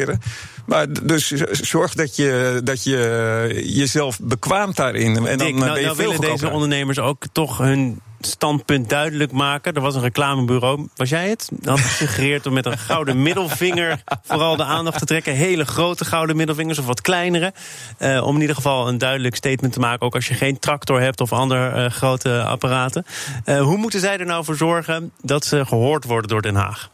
Maar 0.66 0.88
dus 1.04 1.28
zorg 1.52 1.94
dat 1.94 2.16
je, 2.16 2.62
dat 2.64 2.84
je 2.84 3.62
jezelf 3.66 4.20
bekwaamt 4.22 4.76
daarin. 4.76 5.06
En 5.06 5.14
dan 5.14 5.24
nou, 5.24 5.38
ben 5.38 5.48
je 5.48 5.86
nou 5.86 5.98
willen 5.98 6.22
deze 6.22 6.50
ondernemers 6.50 7.00
ook 7.00 7.24
toch 7.32 7.58
hun 7.58 8.00
standpunt 8.20 8.90
duidelijk 8.90 9.32
maken. 9.32 9.74
Er 9.74 9.82
was 9.82 9.96
een 9.96 10.02
reclamebureau. 10.02 10.88
Was 10.96 11.10
jij 11.10 11.30
het? 11.30 11.50
Dat 11.52 11.80
gesuggereerd 11.80 12.46
om 12.46 12.54
met 12.54 12.66
een 12.66 12.78
gouden 12.78 13.22
middelvinger 13.22 14.04
vooral 14.24 14.56
de 14.56 14.64
aandacht 14.64 15.00
te 15.00 15.06
trekken. 15.06 15.34
Hele 15.34 15.66
grote 15.66 16.06
gouden 16.06 16.36
middelvingers 16.36 16.80
of 16.80 16.86
wat 16.86 17.02
kleinere. 17.02 17.54
Uh, 18.00 18.24
om 18.24 18.36
in 18.36 18.42
ieder 18.42 18.56
geval 18.56 18.88
een 18.88 18.98
duidelijk 18.98 19.36
statement 19.36 19.74
te 19.74 19.80
maken. 19.80 20.06
Ook 20.06 20.16
als 20.16 20.28
je 20.28 20.34
geen 20.34 20.60
tractor 20.60 21.02
hebt 21.02 21.22
of 21.22 21.34
andere 21.34 21.84
uh, 21.84 21.92
grote 21.92 22.44
apparaten. 22.44 23.06
Uh, 23.46 23.62
hoe 23.62 23.78
moeten 23.78 24.00
zij 24.00 24.18
er 24.18 24.26
nou 24.26 24.44
voor 24.44 24.56
zorgen 24.56 25.12
dat 25.22 25.46
ze 25.46 25.66
gehoord 25.66 26.04
worden 26.04 26.30
door 26.30 26.42
Den 26.42 26.56
Haag? 26.56 26.90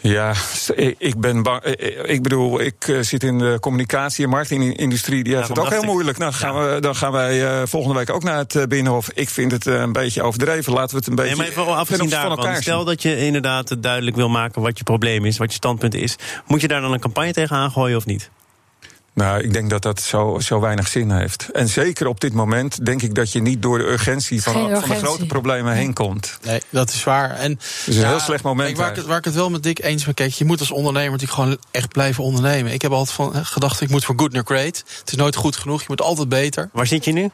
Ja, 0.00 0.34
ik 0.98 1.20
ben 1.20 1.42
bang. 1.42 1.64
Ik 2.02 2.22
bedoel, 2.22 2.60
ik 2.60 2.88
eh, 2.88 3.00
zit 3.00 3.22
in 3.22 3.38
de 3.38 3.56
communicatie- 3.60 4.24
en 4.24 4.30
marketingindustrie. 4.30 5.24
Die 5.24 5.36
heeft 5.36 5.48
het 5.48 5.58
ook 5.58 5.70
heel 5.70 5.82
moeilijk. 5.82 6.18
Nou, 6.18 6.32
gaan 6.32 6.54
we, 6.54 6.80
dan 6.80 6.96
gaan 6.96 7.12
wij 7.12 7.66
volgende 7.66 7.98
week 7.98 8.10
ook 8.10 8.22
naar 8.22 8.38
het 8.38 8.68
Binnenhof. 8.68 9.10
Ik 9.14 9.28
vind 9.28 9.52
het 9.52 9.66
een 9.66 9.92
beetje 9.92 10.22
overdreven. 10.22 10.72
Laten 10.72 10.90
we 10.90 10.96
het 10.96 11.06
een 11.06 11.14
beetje. 11.14 11.36
Nee, 11.36 11.38
maar 11.38 11.46
even 11.46 11.76
afgezien 11.76 12.08
daarvan. 12.08 12.30
Elkaar 12.30 12.62
stel 12.62 12.84
dat 12.84 13.02
je 13.02 13.16
inderdaad 13.16 13.82
duidelijk 13.82 14.16
wil 14.16 14.28
maken 14.28 14.62
wat 14.62 14.78
je 14.78 14.84
probleem 14.84 15.24
is, 15.24 15.38
wat 15.38 15.50
je 15.50 15.56
standpunt 15.56 15.94
is. 15.94 16.16
Moet 16.46 16.60
je 16.60 16.68
daar 16.68 16.80
dan 16.80 16.92
een 16.92 17.00
campagne 17.00 17.32
tegen 17.32 17.56
aangooien 17.56 17.96
of 17.96 18.06
niet? 18.06 18.30
Nou, 19.20 19.42
ik 19.42 19.52
denk 19.52 19.70
dat 19.70 19.82
dat 19.82 20.00
zo, 20.00 20.38
zo 20.38 20.60
weinig 20.60 20.88
zin 20.88 21.10
heeft. 21.10 21.48
En 21.52 21.68
zeker 21.68 22.06
op 22.06 22.20
dit 22.20 22.32
moment 22.32 22.86
denk 22.86 23.02
ik 23.02 23.14
dat 23.14 23.32
je 23.32 23.40
niet 23.40 23.62
door 23.62 23.78
de 23.78 23.84
urgentie 23.84 24.42
van, 24.42 24.52
van 24.52 24.88
de 24.88 24.94
grote 24.94 25.26
problemen 25.26 25.74
heen 25.74 25.94
komt. 25.94 26.38
Nee, 26.42 26.60
dat 26.70 26.90
is 26.90 27.04
waar. 27.04 27.30
En, 27.30 27.50
het 27.50 27.84
is 27.86 27.96
een 27.96 28.06
heel 28.06 28.20
slecht 28.20 28.42
moment. 28.42 28.76
waar, 28.76 28.96
ik, 28.96 29.04
waar 29.04 29.18
ik 29.18 29.24
het 29.24 29.34
wel 29.34 29.50
met 29.50 29.62
Dick 29.62 29.82
eens 29.82 30.04
ben, 30.04 30.14
kijk, 30.14 30.32
je 30.32 30.44
moet 30.44 30.60
als 30.60 30.70
ondernemer 30.70 31.10
natuurlijk 31.10 31.38
gewoon 31.38 31.58
echt 31.70 31.88
blijven 31.88 32.24
ondernemen. 32.24 32.72
Ik 32.72 32.82
heb 32.82 32.92
altijd 32.92 33.16
van, 33.16 33.46
gedacht, 33.46 33.80
ik 33.80 33.90
moet 33.90 34.04
voor 34.04 34.18
good 34.18 34.32
naar 34.32 34.44
great. 34.44 34.84
Het 34.98 35.10
is 35.10 35.16
nooit 35.16 35.36
goed 35.36 35.56
genoeg, 35.56 35.80
je 35.80 35.86
moet 35.88 36.00
altijd 36.00 36.28
beter. 36.28 36.68
Waar 36.72 36.86
zit 36.86 37.04
je 37.04 37.12
nu? 37.12 37.30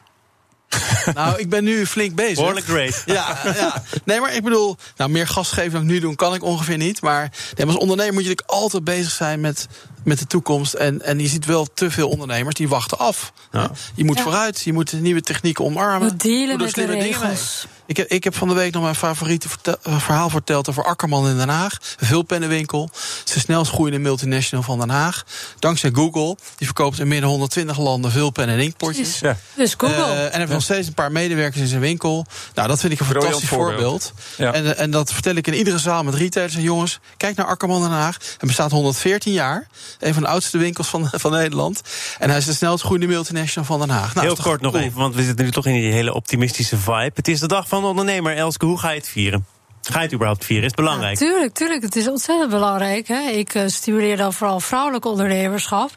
nou, 1.13 1.39
ik 1.39 1.49
ben 1.49 1.63
nu 1.63 1.85
flink 1.85 2.15
bezig. 2.15 2.35
Behoorlijk 2.35 2.65
great. 2.65 3.03
ja, 3.17 3.37
ja. 3.55 3.83
Nee, 4.03 4.19
maar 4.19 4.35
ik 4.35 4.43
bedoel, 4.43 4.77
nou, 4.97 5.09
meer 5.09 5.27
gas 5.27 5.51
geven 5.51 5.71
dan 5.71 5.81
ik 5.81 5.87
nu 5.87 5.99
doen 5.99 6.15
kan 6.15 6.33
ik 6.33 6.43
ongeveer 6.43 6.77
niet. 6.77 7.01
Maar 7.01 7.31
nee, 7.55 7.65
als 7.67 7.77
ondernemer 7.77 8.13
moet 8.13 8.23
je 8.23 8.29
natuurlijk 8.29 8.59
altijd 8.59 8.83
bezig 8.83 9.11
zijn 9.11 9.39
met 9.39 9.67
met 10.07 10.19
de 10.19 10.27
toekomst. 10.27 10.73
En, 10.73 11.01
en 11.01 11.19
je 11.19 11.27
ziet 11.27 11.45
wel 11.45 11.67
te 11.73 11.91
veel 11.91 12.09
ondernemers 12.09 12.55
die 12.55 12.67
wachten 12.67 12.97
af. 12.97 13.33
Ja. 13.51 13.71
Je 13.95 14.05
moet 14.05 14.19
vooruit, 14.21 14.61
je 14.61 14.73
moet 14.73 14.91
nieuwe 14.91 15.21
technieken 15.21 15.65
omarmen. 15.65 16.09
We 16.09 16.15
delen 16.15 16.57
met 16.57 16.73
de 16.73 16.85
regels. 16.85 17.67
Ik 17.85 17.97
heb, 17.97 18.07
ik 18.07 18.23
heb 18.23 18.35
van 18.35 18.47
de 18.47 18.53
week 18.53 18.73
nog 18.73 18.83
mijn 18.83 18.95
favoriete 18.95 19.47
eh, 19.63 19.99
verhaal 19.99 20.29
verteld 20.29 20.69
over 20.69 20.83
Akkerman 20.83 21.27
in 21.27 21.37
Den 21.37 21.49
Haag. 21.49 21.77
Een 21.99 22.07
vulpennenwinkel. 22.07 22.89
Het 23.19 23.27
is 23.27 23.33
de 23.33 23.39
snelst 23.39 23.71
groeiende 23.71 23.99
multinational 23.99 24.63
van 24.63 24.79
Den 24.79 24.89
Haag. 24.89 25.25
Dankzij 25.59 25.91
Google. 25.93 26.37
Die 26.57 26.65
verkoopt 26.65 26.99
in 26.99 27.07
meer 27.07 27.21
dan 27.21 27.29
120 27.29 27.77
landen 27.77 28.11
vulpen 28.11 28.47
en 28.47 28.59
inkpotjes. 28.59 29.19
Ja. 29.19 29.37
Dus 29.55 29.73
Google. 29.77 29.97
Uh, 29.97 30.33
en 30.33 30.39
heeft 30.39 30.51
nog 30.57 30.65
steeds 30.65 30.87
een 30.87 30.93
paar 30.93 31.11
medewerkers 31.11 31.61
in 31.61 31.67
zijn 31.67 31.81
winkel. 31.81 32.25
Nou, 32.53 32.67
dat 32.67 32.79
vind 32.79 32.93
ik 32.93 32.99
een 32.99 33.05
fantastisch 33.05 33.49
voorbeeld. 33.49 34.13
Ja. 34.37 34.53
En, 34.53 34.75
eh, 34.75 34.81
en 34.81 34.91
dat 34.91 35.13
vertel 35.13 35.35
ik 35.35 35.47
in 35.47 35.53
iedere 35.53 35.77
zaal 35.77 36.03
met 36.03 36.13
retailers. 36.13 36.55
En 36.55 36.61
jongens, 36.61 36.99
kijk 37.17 37.35
naar 37.35 37.45
Akkerman 37.45 37.81
Den 37.81 37.91
Haag. 37.91 38.17
Hij 38.19 38.47
bestaat 38.47 38.71
114 38.71 39.33
jaar. 39.33 39.67
Een 39.99 40.13
van 40.13 40.23
de 40.23 40.29
oudste 40.29 40.57
winkels 40.57 40.87
van, 40.87 41.09
van 41.11 41.31
Nederland. 41.31 41.81
En 42.19 42.29
hij 42.29 42.37
is 42.37 42.45
de 42.45 42.53
snelst 42.53 42.83
groeiende 42.83 43.07
multinational 43.07 43.65
van 43.65 43.79
Den 43.79 43.89
Haag. 43.89 44.13
Nou, 44.13 44.27
Heel 44.27 44.35
kort 44.35 44.61
nog 44.61 44.75
even, 44.75 44.99
want 44.99 45.15
we 45.15 45.23
zitten 45.23 45.45
nu 45.45 45.51
toch 45.51 45.65
in 45.65 45.73
die 45.73 45.91
hele 45.91 46.13
optimistische 46.13 46.77
vibe. 46.77 47.11
Het 47.13 47.27
is 47.27 47.39
de 47.39 47.47
dag 47.47 47.67
van 47.67 47.81
de 47.81 47.87
ondernemer. 47.87 48.35
Elske, 48.35 48.65
hoe 48.65 48.79
ga 48.79 48.89
je 48.89 48.97
het 48.97 49.09
vieren? 49.09 49.45
Ga 49.81 49.97
je 49.97 50.05
het 50.05 50.13
überhaupt 50.13 50.45
vieren? 50.45 50.65
Is 50.65 50.71
het 50.71 50.79
belangrijk? 50.79 51.19
Ja, 51.19 51.25
tuurlijk, 51.25 51.53
tuurlijk. 51.53 51.81
Het 51.81 51.95
is 51.95 52.07
ontzettend 52.07 52.49
belangrijk. 52.49 53.07
Hè? 53.07 53.29
Ik 53.29 53.53
uh, 53.53 53.63
stimuleer 53.67 54.17
dan 54.17 54.33
vooral 54.33 54.59
vrouwelijk 54.59 55.05
ondernemerschap. 55.05 55.91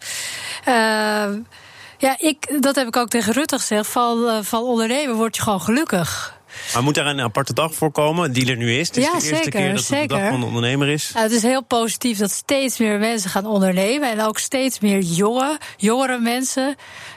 Uh, 0.69 1.25
ja, 2.01 2.15
ik, 2.19 2.63
dat 2.63 2.75
heb 2.75 2.87
ik 2.87 2.97
ook 2.97 3.09
tegen 3.09 3.33
Rutte 3.33 3.59
gezegd. 3.59 3.87
Van, 3.87 4.19
uh, 4.19 4.39
van 4.43 4.63
ondernemen 4.63 5.17
word 5.17 5.37
je 5.37 5.43
gewoon 5.43 5.61
gelukkig. 5.61 6.39
Maar 6.73 6.83
moet 6.83 6.95
daar 6.95 7.07
een 7.07 7.21
aparte 7.21 7.53
dag 7.53 7.75
voor 7.75 7.91
komen, 7.91 8.33
die 8.33 8.51
er 8.51 8.57
nu 8.57 8.75
is? 8.75 8.89
Het 8.89 8.97
is 8.97 9.05
ja, 9.05 9.11
de 9.11 9.17
eerste 9.17 9.35
zeker, 9.35 9.51
keer 9.51 9.75
dat 9.75 9.83
zeker. 9.83 10.01
het 10.01 10.09
de 10.11 10.17
dag 10.17 10.29
van 10.29 10.41
de 10.41 10.47
ondernemer 10.47 10.89
is. 10.89 11.11
Nou, 11.13 11.27
het 11.27 11.35
is 11.35 11.43
heel 11.43 11.63
positief 11.63 12.19
dat 12.19 12.31
steeds 12.31 12.79
meer 12.79 12.99
mensen 12.99 13.31
gaan 13.31 13.47
ondernemen. 13.47 14.11
En 14.11 14.23
ook 14.23 14.39
steeds 14.39 14.81
meer 14.81 14.99
jonge, 14.99 15.59
jongere 15.77 16.19
mensen 16.19 16.75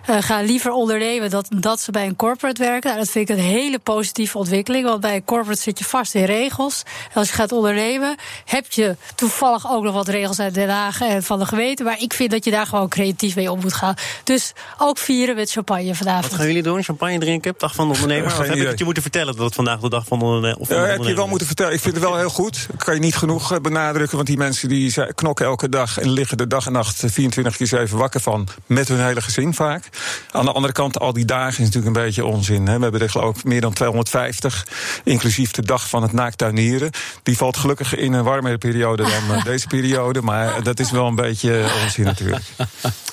uh, 0.09 0.17
gaan 0.19 0.45
liever 0.45 0.71
ondernemen 0.71 1.29
dan 1.29 1.45
dat 1.49 1.81
ze 1.81 1.91
bij 1.91 2.05
een 2.05 2.15
corporate 2.15 2.63
werken. 2.63 2.89
Nou, 2.89 3.01
dat 3.01 3.11
vind 3.11 3.29
ik 3.29 3.35
een 3.35 3.43
hele 3.43 3.79
positieve 3.79 4.37
ontwikkeling. 4.37 4.85
Want 4.85 5.01
bij 5.01 5.15
een 5.15 5.23
corporate 5.23 5.61
zit 5.61 5.79
je 5.79 5.85
vast 5.85 6.15
in 6.15 6.23
regels. 6.23 6.83
En 6.85 7.13
als 7.13 7.27
je 7.27 7.33
gaat 7.33 7.51
ondernemen, 7.51 8.15
heb 8.45 8.71
je 8.71 8.95
toevallig 9.15 9.71
ook 9.71 9.83
nog 9.83 9.93
wat 9.93 10.07
regels 10.07 10.39
uit 10.39 10.53
Den 10.53 10.69
Haag 10.69 11.01
en 11.01 11.23
van 11.23 11.39
de 11.39 11.45
gemeente. 11.45 11.83
Maar 11.83 12.01
ik 12.01 12.13
vind 12.13 12.31
dat 12.31 12.45
je 12.45 12.51
daar 12.51 12.65
gewoon 12.65 12.89
creatief 12.89 13.35
mee 13.35 13.51
om 13.51 13.59
moet 13.59 13.73
gaan. 13.73 13.95
Dus 14.23 14.53
ook 14.77 14.97
vieren 14.97 15.35
met 15.35 15.51
champagne 15.51 15.95
vanavond. 15.95 16.25
Wat 16.25 16.39
gaan 16.39 16.47
jullie 16.47 16.63
doen? 16.63 16.83
Champagne 16.83 17.19
drinken? 17.19 17.53
Dag 17.57 17.75
van 17.75 17.87
de 17.87 17.93
ondernemer? 17.93 18.25
Of 18.25 18.37
heb 18.37 18.55
ik 18.55 18.67
het 18.67 18.79
je 18.79 18.85
moeten 18.85 19.03
vertellen 19.03 19.22
dat 19.25 19.37
het 19.37 19.55
vandaag 19.55 19.79
de 19.79 19.89
dag 19.89 20.05
van 20.07 20.19
de 20.19 20.25
ondernemer 20.25 20.61
is? 20.61 20.67
Ja, 20.67 20.85
heb 20.85 21.03
je 21.03 21.15
wel 21.15 21.27
moeten 21.27 21.47
vertellen. 21.47 21.73
Ik 21.73 21.79
vind 21.79 21.95
het 21.95 22.03
wel 22.03 22.17
heel 22.17 22.29
goed. 22.29 22.67
Dat 22.71 22.83
kan 22.83 22.93
je 22.93 22.99
niet 22.99 23.15
genoeg 23.15 23.61
benadrukken. 23.61 24.15
Want 24.15 24.27
die 24.27 24.37
mensen 24.37 24.69
die 24.69 25.13
knokken 25.13 25.45
elke 25.45 25.69
dag 25.69 25.99
en 25.99 26.09
liggen 26.09 26.37
de 26.37 26.47
dag 26.47 26.65
en 26.65 26.71
nacht 26.71 27.03
24 27.05 27.57
keer 27.57 27.67
7 27.67 27.97
wakker 27.97 28.21
van. 28.21 28.47
Met 28.65 28.87
hun 28.87 29.05
hele 29.05 29.21
gezin 29.21 29.53
vaak. 29.53 29.89
Aan 30.31 30.45
de 30.45 30.51
andere 30.51 30.73
kant, 30.73 30.99
al 30.99 31.13
die 31.13 31.25
dagen 31.25 31.51
is 31.51 31.57
natuurlijk 31.57 31.85
een 31.85 32.03
beetje 32.03 32.25
onzin. 32.25 32.67
Hè. 32.67 32.75
We 32.75 32.83
hebben 32.83 33.01
er 33.01 33.09
geloof 33.09 33.37
ik 33.37 33.43
meer 33.43 33.61
dan 33.61 33.73
250. 33.73 34.67
Inclusief 35.03 35.51
de 35.51 35.61
dag 35.61 35.89
van 35.89 36.01
het 36.01 36.11
naaktuinieren. 36.11 36.89
Die 37.23 37.37
valt 37.37 37.57
gelukkig 37.57 37.95
in 37.95 38.13
een 38.13 38.23
warmere 38.23 38.57
periode 38.57 39.03
dan 39.03 39.39
deze 39.43 39.67
periode. 39.67 40.21
Maar 40.21 40.63
dat 40.63 40.79
is 40.79 40.91
wel 40.91 41.07
een 41.07 41.15
beetje 41.15 41.65
onzin 41.83 42.05
natuurlijk. 42.05 42.43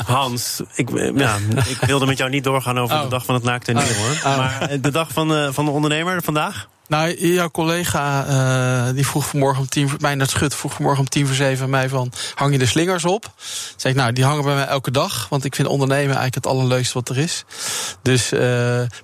Hans, 0.05 0.61
ik, 0.75 0.89
ja, 1.15 1.37
ik 1.69 1.79
wilde 1.87 2.07
met 2.07 2.19
jou 2.19 2.31
niet 2.31 2.45
doorgaan 2.45 2.79
over 2.79 2.97
oh. 2.97 3.03
de 3.03 3.09
dag 3.09 3.25
van 3.25 3.35
het 3.35 3.45
naaktuinieren 3.45 3.97
oh. 3.97 4.03
hoor. 4.03 4.33
Oh. 4.33 4.37
Maar 4.37 4.81
de 4.81 4.91
dag 4.91 5.13
van 5.13 5.29
de, 5.29 5.49
van 5.53 5.65
de 5.65 5.71
ondernemer 6.01 6.23
vandaag? 6.23 6.69
Nou, 6.91 7.15
jouw 7.15 7.51
collega 7.51 8.27
uh, 8.89 8.95
die 8.95 9.07
vroeg 9.07 9.27
vanmorgen 9.27 9.61
om 9.61 9.69
tien 9.69 9.91
mij 9.99 10.15
naar 10.15 10.29
Schut 10.29 10.55
vroeg 10.55 10.73
vanmorgen 10.73 11.01
om 11.01 11.09
tien 11.09 11.27
voor 11.27 11.35
zeven 11.35 11.65
aan 11.65 11.71
mij 11.71 11.89
van 11.89 12.13
hang 12.35 12.53
je 12.53 12.59
de 12.59 12.67
slingers 12.67 13.05
op? 13.05 13.23
Toen 13.23 13.33
zei 13.77 13.95
ik, 13.95 14.01
nou, 14.01 14.13
die 14.13 14.25
hangen 14.25 14.45
bij 14.45 14.55
mij 14.55 14.67
elke 14.67 14.91
dag, 14.91 15.27
want 15.29 15.45
ik 15.45 15.55
vind 15.55 15.69
ondernemen 15.69 16.17
eigenlijk 16.17 16.35
het 16.35 16.47
allerleukste 16.47 16.95
wat 16.95 17.09
er 17.09 17.19
is. 17.19 17.45
Dus, 18.03 18.33
uh, 18.33 18.41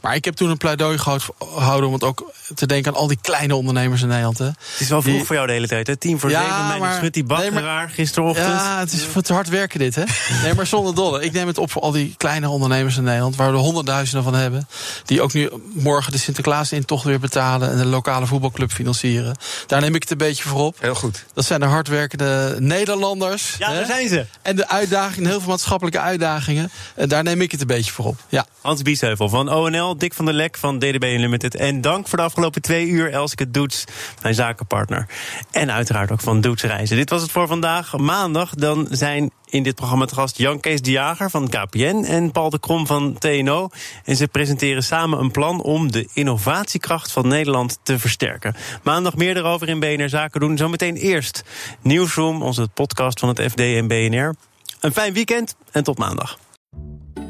maar 0.00 0.14
ik 0.14 0.24
heb 0.24 0.34
toen 0.34 0.50
een 0.50 0.56
pleidooi 0.56 0.98
gehouden 0.98 1.86
om 1.86 1.92
het 1.92 2.04
ook 2.04 2.32
te 2.54 2.66
denken 2.66 2.92
aan 2.92 2.98
al 2.98 3.06
die 3.06 3.18
kleine 3.20 3.54
ondernemers 3.54 4.02
in 4.02 4.08
Nederland. 4.08 4.38
Hè. 4.38 4.44
Het 4.44 4.56
is 4.78 4.88
wel 4.88 5.02
vroeg 5.02 5.14
die, 5.14 5.24
voor 5.24 5.34
jou 5.34 5.46
de 5.46 5.52
hele 5.52 5.68
tijd, 5.68 5.86
hè? 5.86 5.96
Tien 5.96 6.20
voor 6.20 6.30
ja, 6.30 6.42
zeven, 6.42 6.66
mij 6.66 6.78
maar, 6.78 6.94
Schut, 6.94 7.14
die 7.14 7.24
bakkeraar 7.24 7.86
nee, 7.86 7.94
gisterochtend. 7.94 8.46
Ja, 8.46 8.78
het 8.78 8.92
is 8.92 9.06
te 9.22 9.32
hard 9.32 9.48
werken 9.48 9.78
dit, 9.78 9.94
hè? 9.94 10.04
nee, 10.42 10.54
maar 10.54 10.66
zonder 10.66 10.94
dolle. 10.94 11.24
Ik 11.24 11.32
neem 11.32 11.46
het 11.46 11.58
op 11.58 11.70
voor 11.70 11.82
al 11.82 11.90
die 11.90 12.14
kleine 12.16 12.48
ondernemers 12.48 12.96
in 12.96 13.04
Nederland, 13.04 13.36
waar 13.36 13.50
we 13.50 13.56
er 13.56 13.62
honderdduizenden 13.62 14.24
van 14.24 14.34
hebben, 14.34 14.68
die 15.04 15.22
ook 15.22 15.32
nu 15.32 15.50
morgen 15.74 16.12
de 16.12 16.18
Sinterklaas 16.18 16.72
in 16.72 16.84
toch 16.84 17.02
weer 17.02 17.20
betalen 17.20 17.75
en 17.76 17.82
de 17.82 17.88
lokale 17.88 18.26
voetbalclub 18.26 18.72
financieren. 18.72 19.36
Daar 19.66 19.80
neem 19.80 19.94
ik 19.94 20.02
het 20.02 20.10
een 20.10 20.16
beetje 20.16 20.42
voor 20.42 20.60
op. 20.60 20.76
Heel 20.80 20.94
goed. 20.94 21.24
Dat 21.34 21.44
zijn 21.44 21.60
de 21.60 21.66
hardwerkende 21.66 22.56
Nederlanders. 22.58 23.54
Ja, 23.58 23.72
daar 23.72 23.86
zijn 23.86 24.08
ze. 24.08 24.26
En 24.42 24.56
de 24.56 24.68
uitdagingen, 24.68 25.30
heel 25.30 25.40
veel 25.40 25.48
maatschappelijke 25.48 26.00
uitdagingen. 26.00 26.70
En 26.94 27.08
daar 27.08 27.22
neem 27.22 27.40
ik 27.40 27.50
het 27.50 27.60
een 27.60 27.66
beetje 27.66 27.92
voor 27.92 28.04
op. 28.04 28.18
Ja. 28.28 28.46
Hans 28.60 28.82
Biesheuvel 28.82 29.28
van 29.28 29.52
ONL, 29.52 29.98
Dick 29.98 30.14
van 30.14 30.24
der 30.24 30.34
Lek 30.34 30.56
van 30.56 30.78
DDB 30.78 31.02
Unlimited. 31.02 31.54
En 31.54 31.80
dank 31.80 32.08
voor 32.08 32.18
de 32.18 32.24
afgelopen 32.24 32.62
twee 32.62 32.86
uur, 32.86 33.12
Elske 33.12 33.50
Doets, 33.50 33.84
mijn 34.22 34.34
zakenpartner. 34.34 35.06
En 35.50 35.72
uiteraard 35.72 36.10
ook 36.10 36.20
van 36.20 36.40
Doets 36.40 36.62
Reizen. 36.62 36.96
Dit 36.96 37.10
was 37.10 37.22
het 37.22 37.30
voor 37.30 37.46
vandaag. 37.46 37.96
Maandag 37.96 38.54
dan 38.54 38.88
zijn 38.90 39.30
in 39.48 39.62
dit 39.62 39.74
programma 39.74 40.04
te 40.04 40.14
gast 40.14 40.38
Jan 40.38 40.60
Kees 40.60 40.82
de 40.82 40.90
Jager 40.90 41.30
van 41.30 41.48
KPN 41.48 42.04
en 42.04 42.30
Paul 42.32 42.50
de 42.50 42.58
Krom 42.58 42.86
van 42.86 43.18
TNO. 43.18 43.68
En 44.04 44.16
ze 44.16 44.28
presenteren 44.28 44.82
samen 44.82 45.18
een 45.18 45.30
plan 45.30 45.62
om 45.62 45.92
de 45.92 46.08
innovatiekracht 46.12 47.12
van 47.12 47.28
Nederland 47.28 47.78
te 47.82 47.98
versterken. 47.98 48.54
Maandag 48.82 49.16
meer 49.16 49.36
erover 49.36 49.68
in 49.68 49.80
BNR 49.80 50.08
Zaken 50.08 50.40
doen. 50.40 50.56
Zometeen 50.56 50.96
eerst 50.96 51.42
Nieuwsroom, 51.82 52.42
onze 52.42 52.68
podcast 52.74 53.20
van 53.20 53.28
het 53.28 53.42
FD 53.50 53.60
en 53.60 53.88
BNR. 53.88 54.34
Een 54.80 54.92
fijn 54.92 55.12
weekend 55.12 55.56
en 55.70 55.84
tot 55.84 55.98
maandag. 55.98 56.38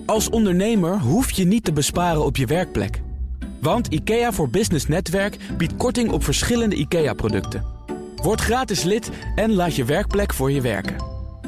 Als 0.06 0.30
ondernemer 0.30 0.98
hoef 0.98 1.30
je 1.30 1.44
niet 1.44 1.64
te 1.64 1.72
besparen 1.72 2.24
op 2.24 2.36
je 2.36 2.46
werkplek. 2.46 3.00
Want 3.60 3.86
IKEA 3.86 4.32
voor 4.32 4.50
Business 4.50 4.86
Netwerk 4.86 5.36
biedt 5.56 5.76
korting 5.76 6.10
op 6.10 6.24
verschillende 6.24 6.76
IKEA-producten. 6.76 7.64
Word 8.16 8.40
gratis 8.40 8.82
lid 8.82 9.10
en 9.34 9.54
laat 9.54 9.76
je 9.76 9.84
werkplek 9.84 10.34
voor 10.34 10.50
je 10.50 10.60
werken. 10.60 11.15